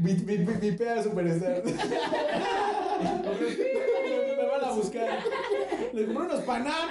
mi, 0.00 0.14
mi, 0.14 0.38
mi, 0.38 0.54
mi 0.54 0.73
pea 0.73 1.02
Superstar. 1.02 1.62
Me 1.64 1.73
van 4.49 4.64
a 4.64 4.73
buscar. 4.73 5.18
Le 5.92 6.06
compré 6.06 6.25
unos 6.25 6.40
Panam. 6.40 6.88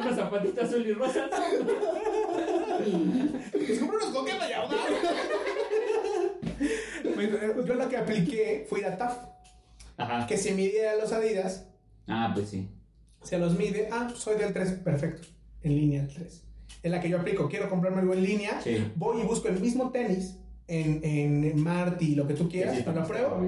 Unas 0.00 0.16
zapatitas 0.16 0.64
azul 0.68 0.86
y 0.86 0.92
rosa. 0.94 1.28
Les 3.52 3.78
compré 3.78 3.96
unos 3.96 4.10
coquetas 4.14 4.48
y 4.48 4.52
audaz. 4.54 4.78
Yo 7.20 7.74
lo 7.74 7.88
que 7.88 7.96
apliqué 7.96 8.66
fue 8.68 8.80
ir 8.80 8.86
a 8.86 8.96
TAF. 8.96 9.18
Ajá. 9.96 10.26
Que 10.26 10.36
se 10.36 10.54
midiera 10.54 10.96
los 10.96 11.12
Adidas. 11.12 11.68
Ah, 12.06 12.32
pues 12.34 12.48
sí. 12.48 12.68
Se 13.22 13.38
los 13.38 13.58
mide. 13.58 13.88
Ah, 13.90 14.08
soy 14.14 14.36
del 14.38 14.52
3. 14.52 14.70
Perfecto. 14.84 15.28
En 15.62 15.76
línea 15.76 16.02
el 16.02 16.08
3. 16.08 16.44
Es 16.82 16.90
la 16.90 17.00
que 17.00 17.08
yo 17.08 17.18
aplico. 17.18 17.48
Quiero 17.48 17.68
comprarme 17.68 18.00
algo 18.00 18.14
en 18.14 18.22
línea. 18.22 18.60
Sí. 18.60 18.92
Voy 18.94 19.20
y 19.20 19.24
busco 19.24 19.48
el 19.48 19.60
mismo 19.60 19.90
tenis 19.90 20.38
en, 20.68 21.04
en 21.04 21.60
Marty, 21.62 22.14
lo 22.14 22.26
que 22.26 22.34
tú 22.34 22.48
quieras. 22.48 22.76
Sí, 22.76 22.84
sí, 22.86 22.90
lo 22.94 23.06
pruebo. 23.06 23.44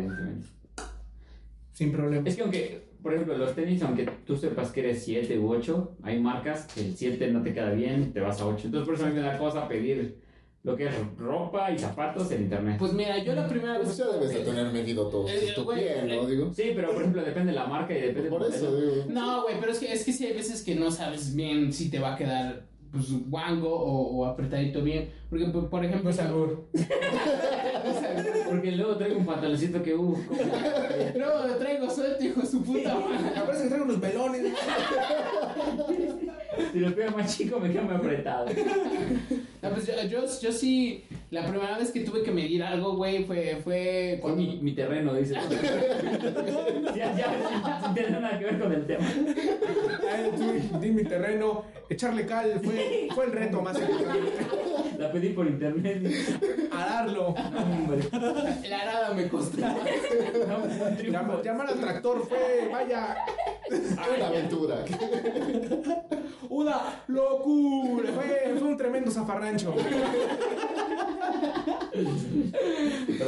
Sin 1.73 1.93
problema. 1.93 2.29
Es 2.29 2.37
que 2.37 2.43
aunque, 2.43 2.91
por 3.03 3.15
ejemplo, 3.15 3.39
los 3.39 3.55
tenis, 3.55 3.81
aunque 3.83 4.07
tú 4.27 4.37
sepas 4.37 4.71
que 4.73 4.81
eres 4.81 5.05
7 5.05 5.39
u 5.39 5.51
8, 5.51 5.99
hay 6.03 6.21
marcas 6.21 6.67
que 6.75 6.81
el 6.81 6.97
7 6.97 7.31
no 7.31 7.43
te 7.43 7.55
queda 7.55 7.71
bien, 7.71 8.13
te 8.13 8.21
vas 8.21 8.41
a 8.41 8.47
8. 8.47 8.67
Entonces 8.67 8.87
por 8.87 8.97
eso 8.97 9.07
a 9.07 9.09
mí 9.09 9.15
me 9.15 9.21
da 9.21 9.39
cosa 9.39 9.69
pedir 9.69 10.21
lo 10.63 10.77
que 10.77 10.87
es 10.89 10.95
ropa 11.19 11.71
y 11.71 11.79
zapatos 11.79 12.31
en 12.33 12.43
internet. 12.43 12.77
Pues 12.79 12.93
mira, 12.93 13.23
yo 13.25 13.35
la 13.35 13.49
primera 13.49 13.77
Pues 13.77 13.89
vez. 13.89 13.97
ya 13.99 14.09
debes 14.13 14.31
de 14.35 14.41
tener 14.41 14.71
medido 14.73 15.09
todo 15.09 15.27
Eh, 15.29 15.53
tu 15.55 15.65
güey, 15.65 15.81
¿no? 16.07 16.23
eh, 16.23 16.27
Digo. 16.29 16.53
Sí, 16.55 16.73
pero 16.75 16.89
por 16.93 17.01
ejemplo 17.01 17.23
depende 17.23 17.53
de 17.53 17.59
la 17.59 17.67
marca 17.67 17.97
y 17.97 18.01
depende 18.03 18.29
Por 18.29 18.43
eso, 18.47 18.77
digo. 18.77 19.05
No, 19.09 19.43
güey, 19.45 19.59
pero 19.59 19.73
es 19.73 19.79
que, 19.79 19.91
es 19.93 20.05
que 20.05 20.13
sí 20.13 20.27
hay 20.27 20.35
veces 20.35 20.63
que 20.63 20.75
no 20.75 20.91
sabes 20.91 21.35
bien 21.35 21.73
si 21.73 21.91
te 21.91 21.99
va 21.99 22.15
a 22.15 22.17
quedar 22.17 22.69
pues 22.93 23.07
guango 23.31 23.73
o, 23.73 24.19
o 24.19 24.27
apretadito 24.27 24.83
bien. 24.83 25.11
Porque, 25.31 25.45
por 25.47 25.71
por 25.71 25.85
ejemplo, 25.85 26.05
No 26.05 26.11
es 26.11 26.19
albur. 26.19 26.67
Porque 28.49 28.73
luego 28.73 28.97
traigo 28.97 29.19
un 29.21 29.27
pantaloncito 29.27 29.81
que, 29.81 29.95
uff, 29.95 30.19
No, 31.17 31.47
lo 31.47 31.55
traigo 31.55 31.89
suelto, 31.89 32.25
hijo 32.25 32.41
de 32.41 32.47
su 32.49 32.65
puta 32.65 32.97
madre. 32.97 33.31
Parece 33.47 33.63
que 33.63 33.69
traigo 33.69 33.85
unos 33.85 34.01
velones. 34.01 34.43
si 36.73 36.79
lo 36.81 36.93
pego 36.95 37.17
más 37.17 37.39
chico 37.39 37.61
me 37.61 37.71
queda 37.71 37.83
muy 37.83 37.95
apretado. 37.95 38.47
No, 39.63 39.71
pues 39.71 39.87
yo, 39.87 39.95
yo, 40.09 40.25
yo 40.41 40.53
sí, 40.53 41.05
la 41.31 41.47
primera 41.47 41.77
vez 41.77 41.91
que 41.91 42.01
tuve 42.01 42.23
que 42.23 42.31
medir 42.31 42.63
algo, 42.63 42.97
güey, 42.97 43.25
fue, 43.25 43.61
fue 43.63 44.19
Con 44.23 44.35
cuando... 44.37 44.53
mi, 44.53 44.59
mi 44.63 44.73
terreno, 44.73 45.15
dice. 45.15 45.35
ya, 46.97 47.15
ya, 47.15 47.81
sin 47.85 47.95
tener 47.95 48.21
nada 48.21 48.39
que 48.39 48.45
ver 48.47 48.59
con 48.59 48.73
el 48.73 48.87
tema. 48.87 49.07
Ay, 50.11 50.31
tú, 50.35 50.79
di 50.79 50.91
mi 50.91 51.05
terreno. 51.05 51.65
Echarle 51.91 52.25
cal 52.25 52.61
fue, 52.63 53.09
fue 53.15 53.27
el 53.27 53.33
reto 53.33 53.61
más 53.61 53.79
importante. 53.79 54.33
La 55.01 55.11
pedí 55.11 55.31
por 55.31 55.47
internet. 55.47 56.13
Ararlo. 56.73 57.29
Hombre. 57.29 58.03
La 58.69 58.81
arada 58.83 59.15
me 59.15 59.29
costó. 59.29 59.57
Llamar, 61.11 61.43
llamar 61.43 61.69
al 61.69 61.81
tractor 61.81 62.29
fue, 62.29 62.69
vaya, 62.71 63.17
Una 64.17 64.29
aventura. 64.29 64.85
una 66.51 67.03
locura. 67.09 68.11
Fue, 68.13 68.55
fue 68.59 68.69
un 68.69 68.77
tremendo 68.77 69.11
zafarrancho. 69.11 69.75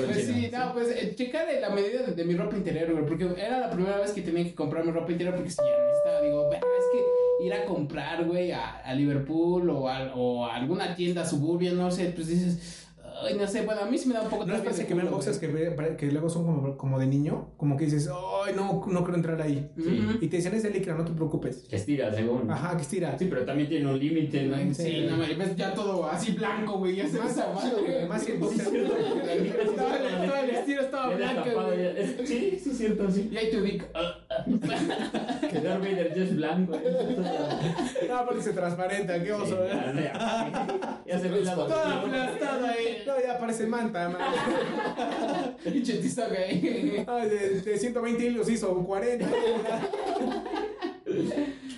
Pues 0.05 0.27
sí, 0.27 0.51
no, 0.53 0.75
pues 0.75 0.89
eh, 0.91 1.15
checar 1.17 1.47
la 1.59 1.71
medida 1.71 2.03
de, 2.03 2.13
de 2.13 2.25
mi 2.25 2.35
ropa 2.37 2.55
interior, 2.55 2.93
güey, 2.93 3.07
porque 3.07 3.25
era 3.43 3.59
la 3.59 3.71
primera 3.71 3.97
vez 3.97 4.13
que 4.13 4.21
tenía 4.21 4.45
que 4.45 4.55
comprar 4.55 4.85
mi 4.85 4.93
ropa 4.93 5.11
interior 5.11 5.35
porque 5.37 5.51
si 5.51 5.57
ya 5.57 5.85
necesitaba, 5.87 6.21
digo, 6.21 6.53
es 6.53 6.61
que 6.93 7.32
ir 7.45 7.53
a 7.55 7.65
comprar, 7.65 8.25
güey, 8.25 8.53
a, 8.53 8.79
a 8.79 8.95
Liverpool 8.95 9.69
o 9.71 9.89
a, 9.89 10.15
o 10.15 10.47
a 10.47 10.55
alguna 10.57 10.95
tienda 10.95 11.25
suburbia, 11.25 11.73
no 11.73 11.91
sé, 11.91 12.07
pues 12.15 12.29
dices, 12.29 12.79
ay, 13.25 13.35
no 13.39 13.47
sé, 13.47 13.63
bueno, 13.63 13.83
a 13.83 13.87
mí 13.87 13.97
sí 13.99 14.09
me 14.09 14.15
da 14.15 14.23
un 14.23 14.31
poco 14.31 14.45
¿No 14.47 14.53
les 14.53 14.63
también 14.63 14.65
parece 14.75 14.83
de 14.83 14.89
que 14.89 14.95
culo, 14.95 15.11
boxes 15.13 15.39
güey. 15.41 15.77
que, 15.77 15.97
que 15.97 16.11
luego 16.13 16.29
son 16.29 16.45
como, 16.45 16.77
como 16.77 16.99
de 16.99 17.07
niño? 17.07 17.51
Como 17.57 17.77
que 17.77 17.85
dices, 17.85 18.09
ay, 18.45 18.53
no, 18.57 18.85
no 18.87 19.05
quiero 19.05 19.15
entrar 19.15 19.41
ahí. 19.41 19.71
Ujú. 19.79 20.19
Y 20.21 20.27
te 20.29 20.39
dicen, 20.39 20.55
es 20.55 20.63
de 20.65 20.71
licra, 20.71 20.95
no 20.95 21.05
te 21.05 21.13
preocupes. 21.13 21.59
Que 21.69 21.77
estira, 21.77 22.13
según. 22.13 22.51
Ajá, 22.51 22.75
que 22.77 22.83
estira. 22.83 23.17
Sí, 23.19 23.27
pero 23.31 23.45
también 23.45 23.69
tiene 23.69 23.87
un 23.87 23.99
límite, 23.99 24.43
¿no? 24.45 24.57
Sí, 24.75 25.07
no 25.09 25.17
me 25.19 25.33
ves 25.35 25.55
ya 25.57 25.73
todo 25.73 26.07
así 26.07 26.33
blanco, 26.33 26.79
güey, 26.79 26.97
ya 26.97 27.07
se 27.07 27.13
ve 27.19 27.21
Más, 27.21 27.33
esa 27.33 27.53
madre. 27.53 28.07
más 28.09 28.23
si 28.25 28.33
el 28.33 28.39
Sí, 28.39 28.45
boxer- 28.45 28.65
sí 28.65 28.71
Todo 28.71 29.27
el- 29.33 29.47
está- 29.47 30.59
estilo 30.59 30.81
estaba 30.83 31.15
blanco, 31.15 31.49
güey. 31.67 32.27
Sí, 32.27 32.59
sí, 32.63 32.71
cierto, 32.73 33.11
sí. 33.11 33.29
Y 33.31 33.37
ahí 33.37 33.51
te 33.51 33.61
ubico. 33.61 33.87
Que 35.63 35.69
Darth 35.69 35.81
Vader 35.81 36.15
ya 36.15 36.23
es 36.25 36.37
blanco. 36.37 36.73
No, 38.09 38.27
porque 38.27 38.43
se 38.43 38.53
transparenta, 38.53 39.23
qué 39.23 39.33
oso. 39.33 39.65
¿eh? 39.65 39.71
Ya, 39.73 39.93
ya, 39.95 41.01
ya 41.07 41.19
se 41.19 41.29
ve 41.29 41.41
la 41.45 41.55
Todo 41.55 41.75
aplastado 41.75 42.67
ahí. 42.67 43.03
No, 43.07 43.13
ya 43.25 43.39
parece 43.39 43.67
manta, 43.67 44.09
man. 44.09 45.57
Pinche 45.65 45.95
tizoc 45.95 46.33
ahí. 46.33 47.05
Ay, 47.07 47.29
de, 47.29 47.61
de 47.61 47.79
120 47.79 48.25
hilos 48.27 48.51
hizo 48.51 48.75
40. 48.75 49.27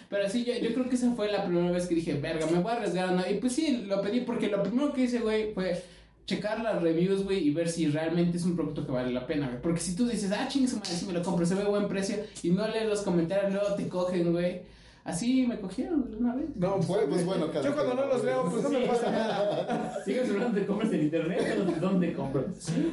Pero 0.08 0.28
sí, 0.28 0.44
yo, 0.44 0.54
yo 0.54 0.74
creo 0.74 0.88
que 0.88 0.96
esa 0.96 1.12
fue 1.12 1.30
la 1.30 1.44
primera 1.44 1.70
vez 1.70 1.86
que 1.86 1.94
dije, 1.94 2.14
verga, 2.14 2.46
me 2.46 2.58
voy 2.60 2.72
a 2.72 2.76
arriesgar. 2.76 3.12
¿no? 3.12 3.22
Y 3.28 3.34
pues 3.34 3.52
sí, 3.52 3.84
lo 3.86 4.00
pedí 4.00 4.20
porque 4.20 4.48
lo 4.48 4.62
primero 4.62 4.92
que 4.92 5.02
hice, 5.02 5.20
güey, 5.20 5.52
fue 5.52 5.80
checar 6.26 6.60
las 6.62 6.80
reviews, 6.82 7.24
güey, 7.24 7.46
y 7.46 7.50
ver 7.52 7.68
si 7.68 7.86
realmente 7.88 8.36
es 8.38 8.44
un 8.44 8.56
producto 8.56 8.84
que 8.86 8.92
vale 8.92 9.12
la 9.12 9.26
pena, 9.26 9.48
güey. 9.48 9.60
Porque 9.60 9.80
si 9.80 9.94
tú 9.94 10.06
dices, 10.06 10.32
ah, 10.32 10.46
chingue 10.48 10.68
su 10.68 10.76
madre, 10.76 10.90
si 10.94 11.06
me 11.06 11.12
lo 11.12 11.22
compro, 11.22 11.44
se 11.44 11.54
ve 11.54 11.64
buen 11.64 11.86
precio, 11.88 12.16
y 12.42 12.50
no 12.50 12.66
lees 12.68 12.88
los 12.88 13.02
comentarios, 13.02 13.52
luego 13.52 13.74
te 13.74 13.88
cogen, 13.88 14.32
güey. 14.32 14.62
Así 15.04 15.46
me 15.46 15.60
cogieron 15.60 16.14
una 16.18 16.34
vez. 16.34 16.46
No, 16.56 16.76
Pues, 16.80 17.02
pues 17.10 17.26
bueno, 17.26 17.50
cada 17.52 17.62
Yo 17.62 17.74
cuando 17.74 17.94
no 17.94 18.06
los 18.06 18.24
leo, 18.24 18.48
pues 18.50 18.62
no 18.62 18.70
me 18.70 18.86
pasa 18.86 19.10
nada. 19.10 19.98
¿Sigues 20.06 20.30
hablando 20.30 20.58
de 20.58 20.66
compras 20.66 20.92
en 20.92 21.02
internet 21.02 21.58
o 21.60 21.64
de 21.70 21.78
dónde 21.78 22.12
compras? 22.14 22.46
Sí, 22.58 22.90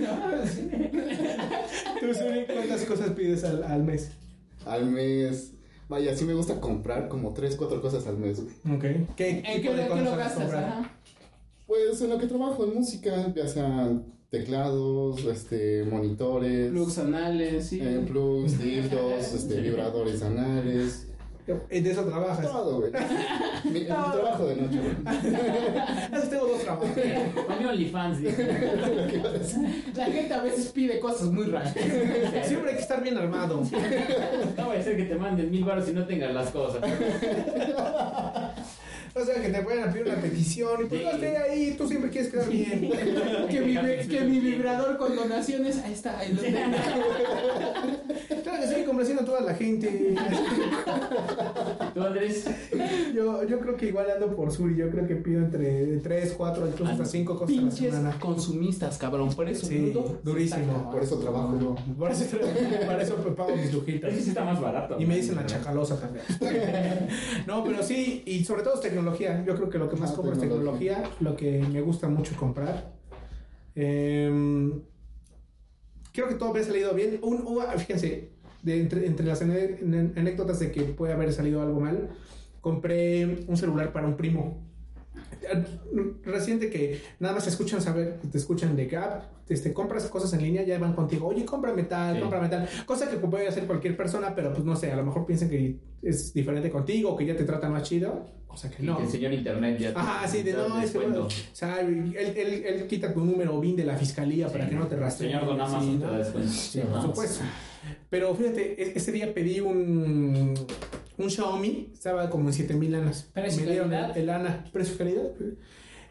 no, 0.00 0.46
sí. 0.46 0.70
Tú, 2.00 2.14
Suri, 2.14 2.46
¿cuántas 2.46 2.84
cosas 2.84 3.10
pides 3.10 3.42
al, 3.42 3.64
al 3.64 3.82
mes? 3.82 4.12
Al 4.66 4.86
mes. 4.86 5.52
Vaya, 5.88 6.16
sí 6.16 6.24
me 6.24 6.34
gusta 6.34 6.60
comprar 6.60 7.08
como 7.08 7.32
3, 7.34 7.56
4 7.56 7.82
cosas 7.82 8.06
al 8.06 8.16
mes. 8.16 8.40
güey. 8.40 8.76
Ok. 8.76 9.14
¿Qué, 9.16 9.30
¿En 9.30 9.42
qué, 9.42 9.62
qué 9.62 9.74
lo 9.74 10.16
gastas? 10.16 10.34
comprar? 10.34 10.64
Ajá. 10.64 10.90
Pues 11.70 12.00
en 12.02 12.10
lo 12.10 12.18
que 12.18 12.26
trabajo 12.26 12.64
en 12.64 12.74
música, 12.74 13.32
ya 13.32 13.46
sean 13.46 14.02
teclados, 14.28 15.24
este, 15.24 15.84
monitores, 15.84 16.72
Plugs 16.72 16.98
anales, 16.98 17.64
sí. 17.68 17.78
eh, 17.80 18.04
plugs, 18.08 18.58
dildos, 18.58 19.32
este, 19.34 19.60
vibradores 19.60 20.20
anales, 20.20 21.06
De 21.46 21.78
eso 21.90 22.02
trabajas. 22.06 22.44
todo, 22.44 22.80
güey. 22.80 22.90
Mi, 23.62 23.70
mi 23.70 23.84
trabajo 23.84 24.46
de 24.46 24.56
noche, 24.56 24.78
güey. 24.80 24.96
Tengo 26.30 26.46
dos 26.48 26.60
trabajos. 26.62 26.88
Con 27.46 27.58
mi 27.60 27.64
OnlyFans. 27.66 28.18
La 29.96 30.06
gente 30.06 30.34
a 30.34 30.42
veces 30.42 30.72
pide 30.72 30.98
cosas 30.98 31.28
muy 31.28 31.44
raras. 31.44 31.72
Siempre 32.46 32.70
hay 32.70 32.76
que 32.76 32.82
estar 32.82 33.00
bien 33.00 33.16
armado. 33.16 33.62
No 34.56 34.66
vaya 34.68 34.80
a 34.80 34.82
ser 34.82 34.96
que 34.96 35.04
te 35.04 35.14
manden 35.14 35.52
mil 35.52 35.64
baros 35.64 35.88
y 35.88 35.92
no 35.92 36.04
tengas 36.04 36.34
las 36.34 36.50
cosas. 36.50 36.82
O 39.12 39.24
sea, 39.24 39.42
que 39.42 39.48
te 39.48 39.62
pueden 39.62 39.92
pedir 39.92 40.06
una 40.06 40.16
petición 40.20 40.82
y 40.82 40.88
pues 40.88 41.00
Sí. 41.00 41.06
no 41.06 41.12
esté 41.12 41.36
ahí, 41.36 41.74
tú 41.76 41.88
siempre 41.88 42.10
quieres 42.10 42.30
quedar 42.30 42.48
bien. 42.48 42.90
que, 43.50 43.60
mi, 43.60 43.74
que 44.08 44.20
mi 44.22 44.38
vibrador 44.40 44.96
con 44.98 45.16
donaciones, 45.16 45.78
ahí 45.78 45.92
está, 45.92 46.18
ahí 46.18 46.32
lo 46.32 46.40
tengo. 46.42 46.58
Que 48.60 48.66
sí, 48.66 48.84
complaciendo 48.84 49.22
a 49.22 49.26
toda 49.26 49.40
la 49.40 49.54
gente. 49.54 50.14
¿Tú, 51.94 52.02
Andrés? 52.02 52.44
Yo, 53.14 53.44
yo 53.44 53.58
creo 53.58 53.76
que 53.76 53.86
igual 53.86 54.10
ando 54.10 54.34
por 54.36 54.50
Suri, 54.52 54.76
yo 54.76 54.90
creo 54.90 55.06
que 55.06 55.16
pido 55.16 55.40
entre 55.40 55.98
3, 55.98 56.34
4, 56.36 56.66
incluso 56.68 56.92
hasta 56.92 57.04
5 57.04 57.38
cosas 57.38 57.48
a 57.48 57.60
la 57.60 57.68
Pinches 57.68 57.94
semana. 57.94 58.16
consumistas, 58.20 58.98
cabrón. 58.98 59.30
Por 59.34 59.48
eso, 59.48 59.66
Sí, 59.66 59.92
durísimo. 60.22 60.90
Por 60.90 61.02
eso 61.02 61.18
trabajo 61.18 61.58
yo. 61.60 61.74
Por 61.98 62.10
eso, 62.10 62.26
me 63.24 63.30
pago 63.32 63.56
mis 63.56 63.66
Es 63.66 63.74
lujitas. 63.74 64.12
que 64.12 64.20
sí 64.20 64.28
está 64.30 64.44
más 64.44 64.60
barato. 64.60 64.96
Y 65.00 65.06
me 65.06 65.16
dicen 65.16 65.36
la 65.36 65.46
chacalosa 65.46 65.98
también. 66.00 66.24
No, 67.46 67.64
pero 67.64 67.82
sí, 67.82 68.22
y 68.26 68.44
sobre 68.44 68.62
todo 68.62 68.74
es 68.74 68.80
tecnología. 68.80 69.42
Yo 69.46 69.54
creo 69.56 69.68
que 69.70 69.78
lo 69.78 69.88
que 69.88 69.96
más 69.96 70.10
Ah, 70.12 70.14
compro 70.16 70.32
es 70.34 70.40
tecnología. 70.40 71.02
lo 71.20 71.34
que 71.36 71.58
me 71.72 71.80
gusta 71.80 72.08
mucho 72.08 72.36
comprar. 72.36 72.92
Em, 73.74 74.80
creo 76.12 76.28
que 76.28 76.34
todo 76.34 76.52
me 76.52 76.60
ha 76.60 76.64
salido 76.64 76.92
bien. 76.94 77.18
Un, 77.22 77.44
un- 77.46 77.62
fíjense, 77.78 78.30
de 78.62 78.80
entre, 78.80 79.06
entre 79.06 79.26
las 79.26 79.40
anécdotas 79.42 80.58
de 80.60 80.70
que 80.72 80.82
puede 80.82 81.12
haber 81.12 81.32
salido 81.32 81.62
algo 81.62 81.80
mal, 81.80 82.08
compré 82.60 83.44
un 83.48 83.56
celular 83.56 83.92
para 83.92 84.06
un 84.06 84.16
primo. 84.16 84.66
Reciente 86.24 86.70
que 86.70 87.00
nada 87.18 87.34
más 87.34 87.44
te 87.44 87.50
escuchan 87.50 87.80
saber, 87.80 88.18
te 88.30 88.38
escuchan 88.38 88.76
de 88.76 88.86
Gap, 88.86 89.22
este, 89.48 89.72
compras 89.72 90.06
cosas 90.08 90.32
en 90.34 90.42
línea, 90.42 90.62
ya 90.62 90.78
van 90.78 90.92
contigo, 90.92 91.26
oye, 91.28 91.44
cómprame 91.44 91.84
tal, 91.84 92.14
Sí. 92.16 92.20
cómprame 92.20 92.48
tal, 92.48 92.68
cosa 92.86 93.10
que 93.10 93.16
puede 93.16 93.48
hacer 93.48 93.64
cualquier 93.66 93.96
persona, 93.96 94.34
pero 94.34 94.52
pues 94.52 94.64
no 94.64 94.76
sé, 94.76 94.92
a 94.92 94.96
lo 94.96 95.04
mejor 95.04 95.26
piensan 95.26 95.48
que 95.48 95.76
es 96.02 96.32
diferente 96.32 96.70
contigo, 96.70 97.16
que 97.16 97.26
ya 97.26 97.36
te 97.36 97.44
tratan 97.44 97.72
más 97.72 97.82
chido, 97.82 98.26
cosa 98.46 98.70
que 98.70 98.82
Y 98.82 98.86
no. 98.86 98.98
que 98.98 99.04
el 99.04 99.08
señor 99.08 99.32
internet 99.32 99.78
ya 99.78 99.92
te- 99.92 99.98
Ajá, 99.98 100.28
sí, 100.28 100.42
de 100.42 100.52
te 100.52 100.56
no, 100.58 100.80
es 100.80 100.90
que 100.92 100.98
bueno, 100.98 101.24
o 101.26 101.28
sea, 101.52 101.80
él, 101.80 102.14
él, 102.16 102.36
él 102.64 102.86
quita 102.86 103.12
tu 103.12 103.24
número 103.24 103.58
BIN 103.58 103.76
de 103.76 103.84
la 103.84 103.96
fiscalía 103.96 104.48
para 104.48 104.68
que 104.68 104.74
no 104.76 104.86
te 104.86 104.96
rastreen. 104.96 105.32
Señor 105.32 105.46
Don 105.46 105.60
Amazon 105.60 105.82
Sí, 105.82 105.98
te 105.98 106.04
¿no? 106.04 106.12
da 106.12 106.18
descuento. 106.18 106.50
Sí, 106.52 106.80
por 106.80 107.02
supuesto. 107.02 107.44
Pero 108.08 108.34
fíjate, 108.34 108.82
e- 108.82 108.92
ese 108.96 109.12
día 109.12 109.32
pedí 109.32 109.60
un, 109.60 110.54
un 111.18 111.30
Xiaomi, 111.30 111.90
estaba 111.92 112.28
como 112.30 112.48
en 112.48 112.52
7000 112.54 112.92
lanas. 112.92 113.30
¿Precio 113.32 113.62
Me 113.62 113.70
dieron 113.70 113.90
calidad? 113.90 114.16
el, 114.16 114.22
el 114.24 114.30
ANA, 114.30 114.64
precio 114.72 114.96
calidad. 114.98 115.30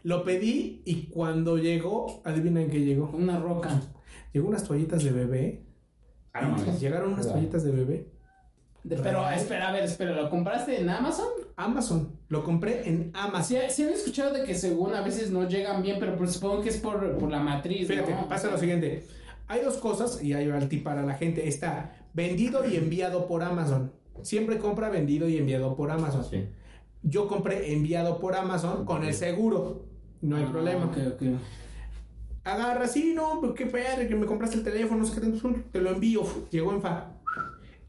Lo 0.04 0.24
pedí 0.24 0.82
y 0.86 1.08
cuando 1.08 1.58
llegó, 1.58 2.22
adivinen 2.24 2.70
qué 2.70 2.80
llegó. 2.86 3.10
Una 3.14 3.40
roca. 3.40 3.82
Llegó 4.34 4.48
unas 4.48 4.64
toallitas 4.64 5.04
de 5.04 5.12
bebé. 5.12 5.64
Ah, 6.34 6.42
no. 6.42 6.78
Llegaron 6.80 7.14
unas 7.14 7.28
toallitas 7.28 7.64
de 7.64 7.72
bebé. 7.72 8.08
De- 8.84 8.96
pero 8.96 9.30
espera, 9.30 9.68
a 9.68 9.72
ver, 9.74 9.84
espera, 9.84 10.14
¿lo 10.14 10.30
compraste 10.30 10.80
en 10.80 10.90
Amazon? 10.90 11.28
Amazon. 11.58 12.14
Lo 12.30 12.46
compré 12.46 12.88
en 12.88 13.12
Amazon. 13.14 13.58
Sí, 13.68 13.74
sí 13.76 13.84
había 13.84 13.96
escuchado 13.96 14.34
de 14.34 14.46
que 14.46 14.56
según 14.56 14.94
a 14.96 15.02
veces 15.02 15.32
no 15.32 15.50
llegan 15.50 15.82
bien, 15.82 15.98
pero 16.00 16.16
pues 16.16 16.32
supongo 16.32 16.62
que 16.62 16.70
es 16.70 16.78
por, 16.78 17.18
por 17.18 17.30
la 17.30 17.40
matriz, 17.42 17.88
Fíjate, 17.90 18.14
¿no? 18.14 18.28
pasa 18.30 18.50
lo 18.50 18.58
siguiente. 18.58 19.06
Hay 19.50 19.62
dos 19.62 19.78
cosas 19.78 20.24
y 20.24 20.32
va 20.32 20.58
el 20.60 20.70
tip 20.70 20.84
para 20.84 21.02
la 21.02 21.16
gente. 21.16 21.48
Está 21.48 21.96
vendido 22.14 22.70
y 22.70 22.76
enviado 22.76 23.28
por 23.28 23.42
Amazon. 23.44 23.92
Siempre 24.22 24.60
compra 24.60 24.90
vendido 24.90 25.28
y 25.28 25.38
enviado 25.38 25.76
por 25.76 25.90
Amazon. 25.90 26.24
Sí. 26.24 26.48
Yo 27.02 27.28
compré 27.28 27.74
enviado 27.74 28.20
por 28.20 28.36
Amazon 28.36 28.86
con 28.86 29.04
el 29.04 29.14
seguro. 29.14 29.86
No 30.22 30.36
hay 30.38 30.44
Ah, 30.44 30.52
problema. 30.52 30.86
ok, 30.86 30.98
ok. 31.16 31.22
Agarra, 32.44 32.88
sí, 32.88 33.14
no, 33.16 33.54
qué 33.56 33.66
padre 33.66 34.08
que 34.08 34.16
me 34.16 34.26
compraste 34.28 34.58
el 34.58 34.64
teléfono, 34.64 35.00
no 35.02 35.06
sé 35.06 35.16
qué 35.16 35.22
tanto, 35.22 35.56
te 35.72 35.82
lo 35.82 35.90
envío. 35.92 36.22
Llegó 36.52 36.72
en 36.74 36.82
fa. 36.82 37.14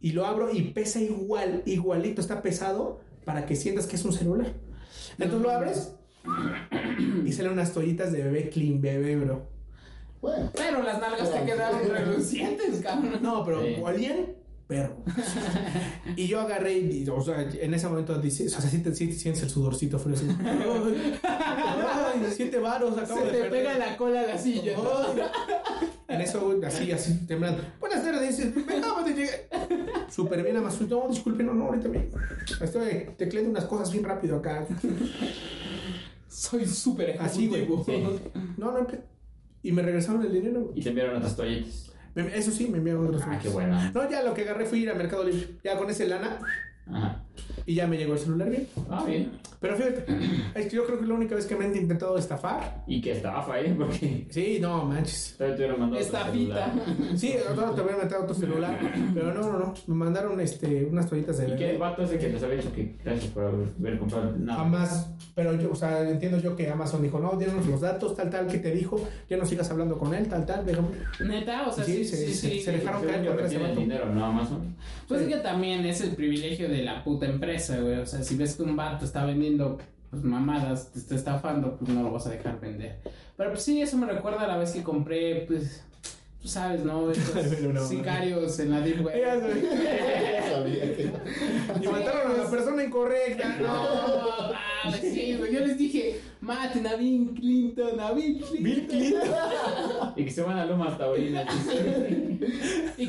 Y 0.00 0.12
lo 0.12 0.24
abro 0.24 0.50
y 0.52 0.62
pesa 0.62 0.98
igual, 1.00 1.62
igualito, 1.66 2.22
está 2.22 2.40
pesado 2.40 3.00
para 3.26 3.44
que 3.44 3.54
sientas 3.54 3.86
que 3.86 3.96
es 3.96 4.04
un 4.06 4.12
celular. 4.14 4.54
Entonces 5.18 5.40
lo 5.42 5.50
abres 5.50 5.94
y 7.26 7.32
salen 7.32 7.52
unas 7.52 7.72
toallitas 7.74 8.12
de 8.12 8.22
bebé 8.22 8.48
clean 8.48 8.80
bebé, 8.80 9.16
bro. 9.16 9.46
Bueno, 10.20 10.50
Pero 10.54 10.82
las 10.82 11.00
nalgas 11.00 11.32
te 11.32 11.44
quedaron 11.44 11.80
relucientes, 11.88 12.80
cabrón. 12.82 13.18
No, 13.22 13.44
pero 13.44 13.62
Sí. 13.62 13.76
olían 13.82 14.26
perro. 14.66 14.96
y 16.16 16.28
yo 16.28 16.40
agarré 16.40 16.78
y, 16.78 17.08
o 17.08 17.20
sea, 17.22 17.40
en 17.42 17.74
ese 17.74 17.88
momento 17.88 18.16
dices, 18.20 18.56
o 18.56 18.60
sea, 18.60 18.70
sí 18.70 18.78
te, 18.82 18.94
sí 18.94 19.08
te 19.08 19.14
sientes 19.14 19.42
el 19.42 19.50
sudorcito 19.50 19.98
frío. 19.98 20.14
así. 20.14 20.26
Ay, 21.22 22.22
ay, 22.24 22.32
siete 22.34 22.58
varos, 22.58 22.96
acabo 22.96 23.20
Se 23.20 23.26
de 23.26 23.32
te 23.32 23.38
perder. 23.38 23.50
pega 23.50 23.78
la 23.78 23.96
cola 23.96 24.20
a 24.20 24.26
la 24.26 24.38
silla. 24.38 24.76
¿no? 24.76 24.90
En 26.14 26.20
eso, 26.20 26.54
así, 26.66 26.90
así, 26.92 27.26
temblando. 27.26 27.62
Buenas 27.80 28.02
tardes, 28.04 28.36
dices, 28.36 28.52
acabo 28.68 29.02
de 29.02 29.14
llegar. 29.14 29.40
Súper 30.10 30.42
bien, 30.42 30.56
Amazon. 30.56 30.88
No, 30.88 31.06
disculpe, 31.08 31.42
no, 31.42 31.54
no, 31.54 31.66
ahorita 31.66 31.88
me. 31.88 32.08
Estoy 32.60 33.08
tecleando 33.16 33.50
unas 33.50 33.64
cosas 33.64 33.90
bien 33.92 34.04
rápido 34.04 34.36
acá. 34.36 34.66
Soy 36.28 36.64
súper 36.66 37.16
Así, 37.20 37.46
güey. 37.48 37.62
ejecutivo. 37.62 38.18
No, 38.56 38.70
no, 38.72 38.86
y 39.62 39.72
me 39.72 39.82
regresaron 39.82 40.22
el 40.24 40.32
dinero. 40.32 40.72
Y 40.74 40.82
te 40.82 40.90
enviaron 40.90 41.16
otras 41.16 41.36
toallitas. 41.36 41.92
Eso 42.14 42.50
sí, 42.50 42.68
me 42.68 42.78
enviaron 42.78 43.06
otros. 43.06 43.22
Ah, 43.26 43.38
qué 43.40 43.48
buena. 43.48 43.90
No, 43.92 44.10
ya 44.10 44.22
lo 44.22 44.34
que 44.34 44.42
agarré 44.42 44.66
fue 44.66 44.78
ir 44.78 44.90
a 44.90 44.94
Mercado 44.94 45.24
Libre. 45.24 45.58
Ya 45.62 45.76
con 45.78 45.88
ese 45.88 46.06
lana. 46.06 46.38
Ajá. 46.86 47.19
Y 47.66 47.74
ya 47.74 47.86
me 47.86 47.96
llegó 47.96 48.14
el 48.14 48.18
celular 48.18 48.48
bien. 48.50 48.66
Ah, 48.90 49.04
bien. 49.06 49.30
Pero 49.60 49.76
fíjate, 49.76 50.04
es 50.54 50.66
que 50.66 50.76
yo 50.76 50.84
creo 50.86 50.98
que 50.98 51.04
es 51.04 51.08
la 51.08 51.14
única 51.14 51.34
vez 51.34 51.46
que 51.46 51.54
me 51.56 51.66
han 51.66 51.76
intentado 51.76 52.16
estafar. 52.16 52.82
Y 52.86 53.00
que 53.00 53.12
estafa, 53.12 53.60
¿eh? 53.60 53.74
Porque 53.76 54.26
Sí, 54.30 54.58
no, 54.60 54.84
manches. 54.84 55.34
te 55.38 55.44
hubieran 55.54 55.78
mandado 55.80 56.02
otro 56.04 56.18
Estafita. 56.18 56.72
Sí, 57.16 57.34
ahora 57.48 57.74
te 57.74 57.82
voy 57.82 57.92
a 57.92 58.02
meter 58.04 58.18
otro 58.18 58.34
celular. 58.34 58.78
Pero 59.14 59.34
no, 59.34 59.40
no, 59.52 59.58
no. 59.58 59.74
Me 59.86 59.94
mandaron 59.94 60.40
este, 60.40 60.84
unas 60.90 61.08
toallitas 61.08 61.38
de 61.38 61.48
¿Y 61.50 61.56
qué 61.56 61.76
vato 61.76 62.02
ese 62.02 62.18
que 62.18 62.28
les 62.30 62.42
había 62.42 62.56
dicho 62.56 62.72
que 62.72 62.96
gracias 63.04 63.26
por 63.32 63.44
haber, 63.44 63.98
comprado? 63.98 64.34
Nada. 64.38 64.60
Jamás. 64.60 65.10
Pero 65.34 65.54
yo, 65.60 65.70
o 65.72 65.74
sea, 65.76 66.08
entiendo 66.08 66.38
yo 66.40 66.56
que 66.56 66.68
Amazon 66.68 67.02
dijo, 67.02 67.18
no, 67.20 67.32
déjanos 67.38 67.66
los 67.66 67.80
datos, 67.80 68.16
tal, 68.16 68.30
tal, 68.30 68.46
que 68.46 68.58
te 68.58 68.70
dijo. 68.72 69.00
Ya 69.28 69.36
no 69.36 69.44
sigas 69.46 69.70
hablando 69.70 69.98
con 69.98 70.14
él, 70.14 70.26
tal, 70.28 70.44
tal. 70.46 70.64
déjame. 70.64 70.88
Neta, 71.24 71.68
o 71.68 71.72
sea, 71.72 71.84
Sí, 71.84 71.98
sí, 71.98 72.04
se- 72.04 72.16
sí, 72.26 72.34
se- 72.34 72.50
sí. 72.50 72.60
se 72.62 72.72
dejaron 72.72 73.04
caer 73.04 73.36
retiene 73.36 73.70
el 73.70 73.76
dinero, 73.76 74.06
no 74.06 74.24
Amazon. 74.24 74.74
Pues 75.06 75.22
es 75.22 75.28
que 75.28 75.36
también 75.36 75.84
es 75.86 76.00
el 76.00 76.10
privilegio 76.10 76.68
de 76.68 76.82
la 76.82 77.02
puta 77.04 77.26
empresa, 77.26 77.50
güey. 77.68 77.98
O 77.98 78.06
sea, 78.06 78.22
si 78.22 78.36
ves 78.36 78.56
que 78.56 78.62
un 78.62 78.76
vato 78.76 79.04
está 79.04 79.24
vendiendo 79.24 79.78
pues, 80.10 80.22
mamadas, 80.22 80.92
te 80.92 80.98
está 80.98 81.14
estafando, 81.14 81.76
pues 81.76 81.90
no 81.90 82.02
lo 82.02 82.12
vas 82.12 82.26
a 82.26 82.30
dejar 82.30 82.60
vender. 82.60 82.98
Pero 83.36 83.50
pues 83.50 83.62
sí, 83.62 83.80
eso 83.80 83.96
me 83.96 84.06
recuerda 84.06 84.42
a 84.42 84.48
la 84.48 84.56
vez 84.56 84.72
que 84.72 84.82
compré, 84.82 85.44
pues, 85.46 85.82
tú 86.42 86.48
sabes, 86.48 86.84
¿no? 86.84 87.10
Estos 87.10 87.60
no, 87.60 87.86
sicarios 87.86 88.58
en 88.58 88.70
la 88.70 88.80
Deep 88.80 89.04
Web. 89.04 89.20
Y 91.80 91.86
mataron 91.86 92.32
a 92.32 92.44
la 92.44 92.50
persona 92.50 92.84
incorrecta. 92.84 93.56
No, 93.60 93.66
No. 93.66 94.52
ah, 94.84 94.92
sí, 95.00 95.36
güey. 95.38 95.52
Yo 95.52 95.60
les 95.60 95.78
dije, 95.78 96.20
maten 96.40 96.86
a 96.86 96.96
Bill 96.96 97.30
Clinton, 97.34 98.00
a 98.00 98.12
Bill 98.12 98.38
Clinton. 98.38 98.62
Bill 98.64 98.86
Clinton. 98.86 99.28
Y 100.16 100.24
que 100.24 100.30
se 100.30 100.42
van 100.42 100.58
a 100.58 100.66
Lomas 100.66 100.98
Taurinas. 100.98 101.46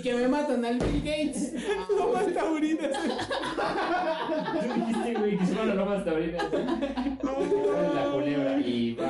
Y 0.01 0.03
que 0.03 0.15
me 0.15 0.27
matan 0.27 0.65
al 0.65 0.79
Bill 0.79 1.01
Gates. 1.03 1.53
No 1.95 2.07
más 2.11 2.33
taurinas. 2.33 2.89
Tú 2.91 4.59
dijiste, 4.75 5.13
güey, 5.19 5.37
que 5.37 5.45
se 5.45 5.53
van 5.53 5.69
a 5.69 5.75
Lomas 5.75 6.03
Taurinas. 6.03 6.43
Sale 6.49 7.93
la 7.93 8.11
culebra 8.11 8.57
y 8.59 8.95
va. 8.95 9.09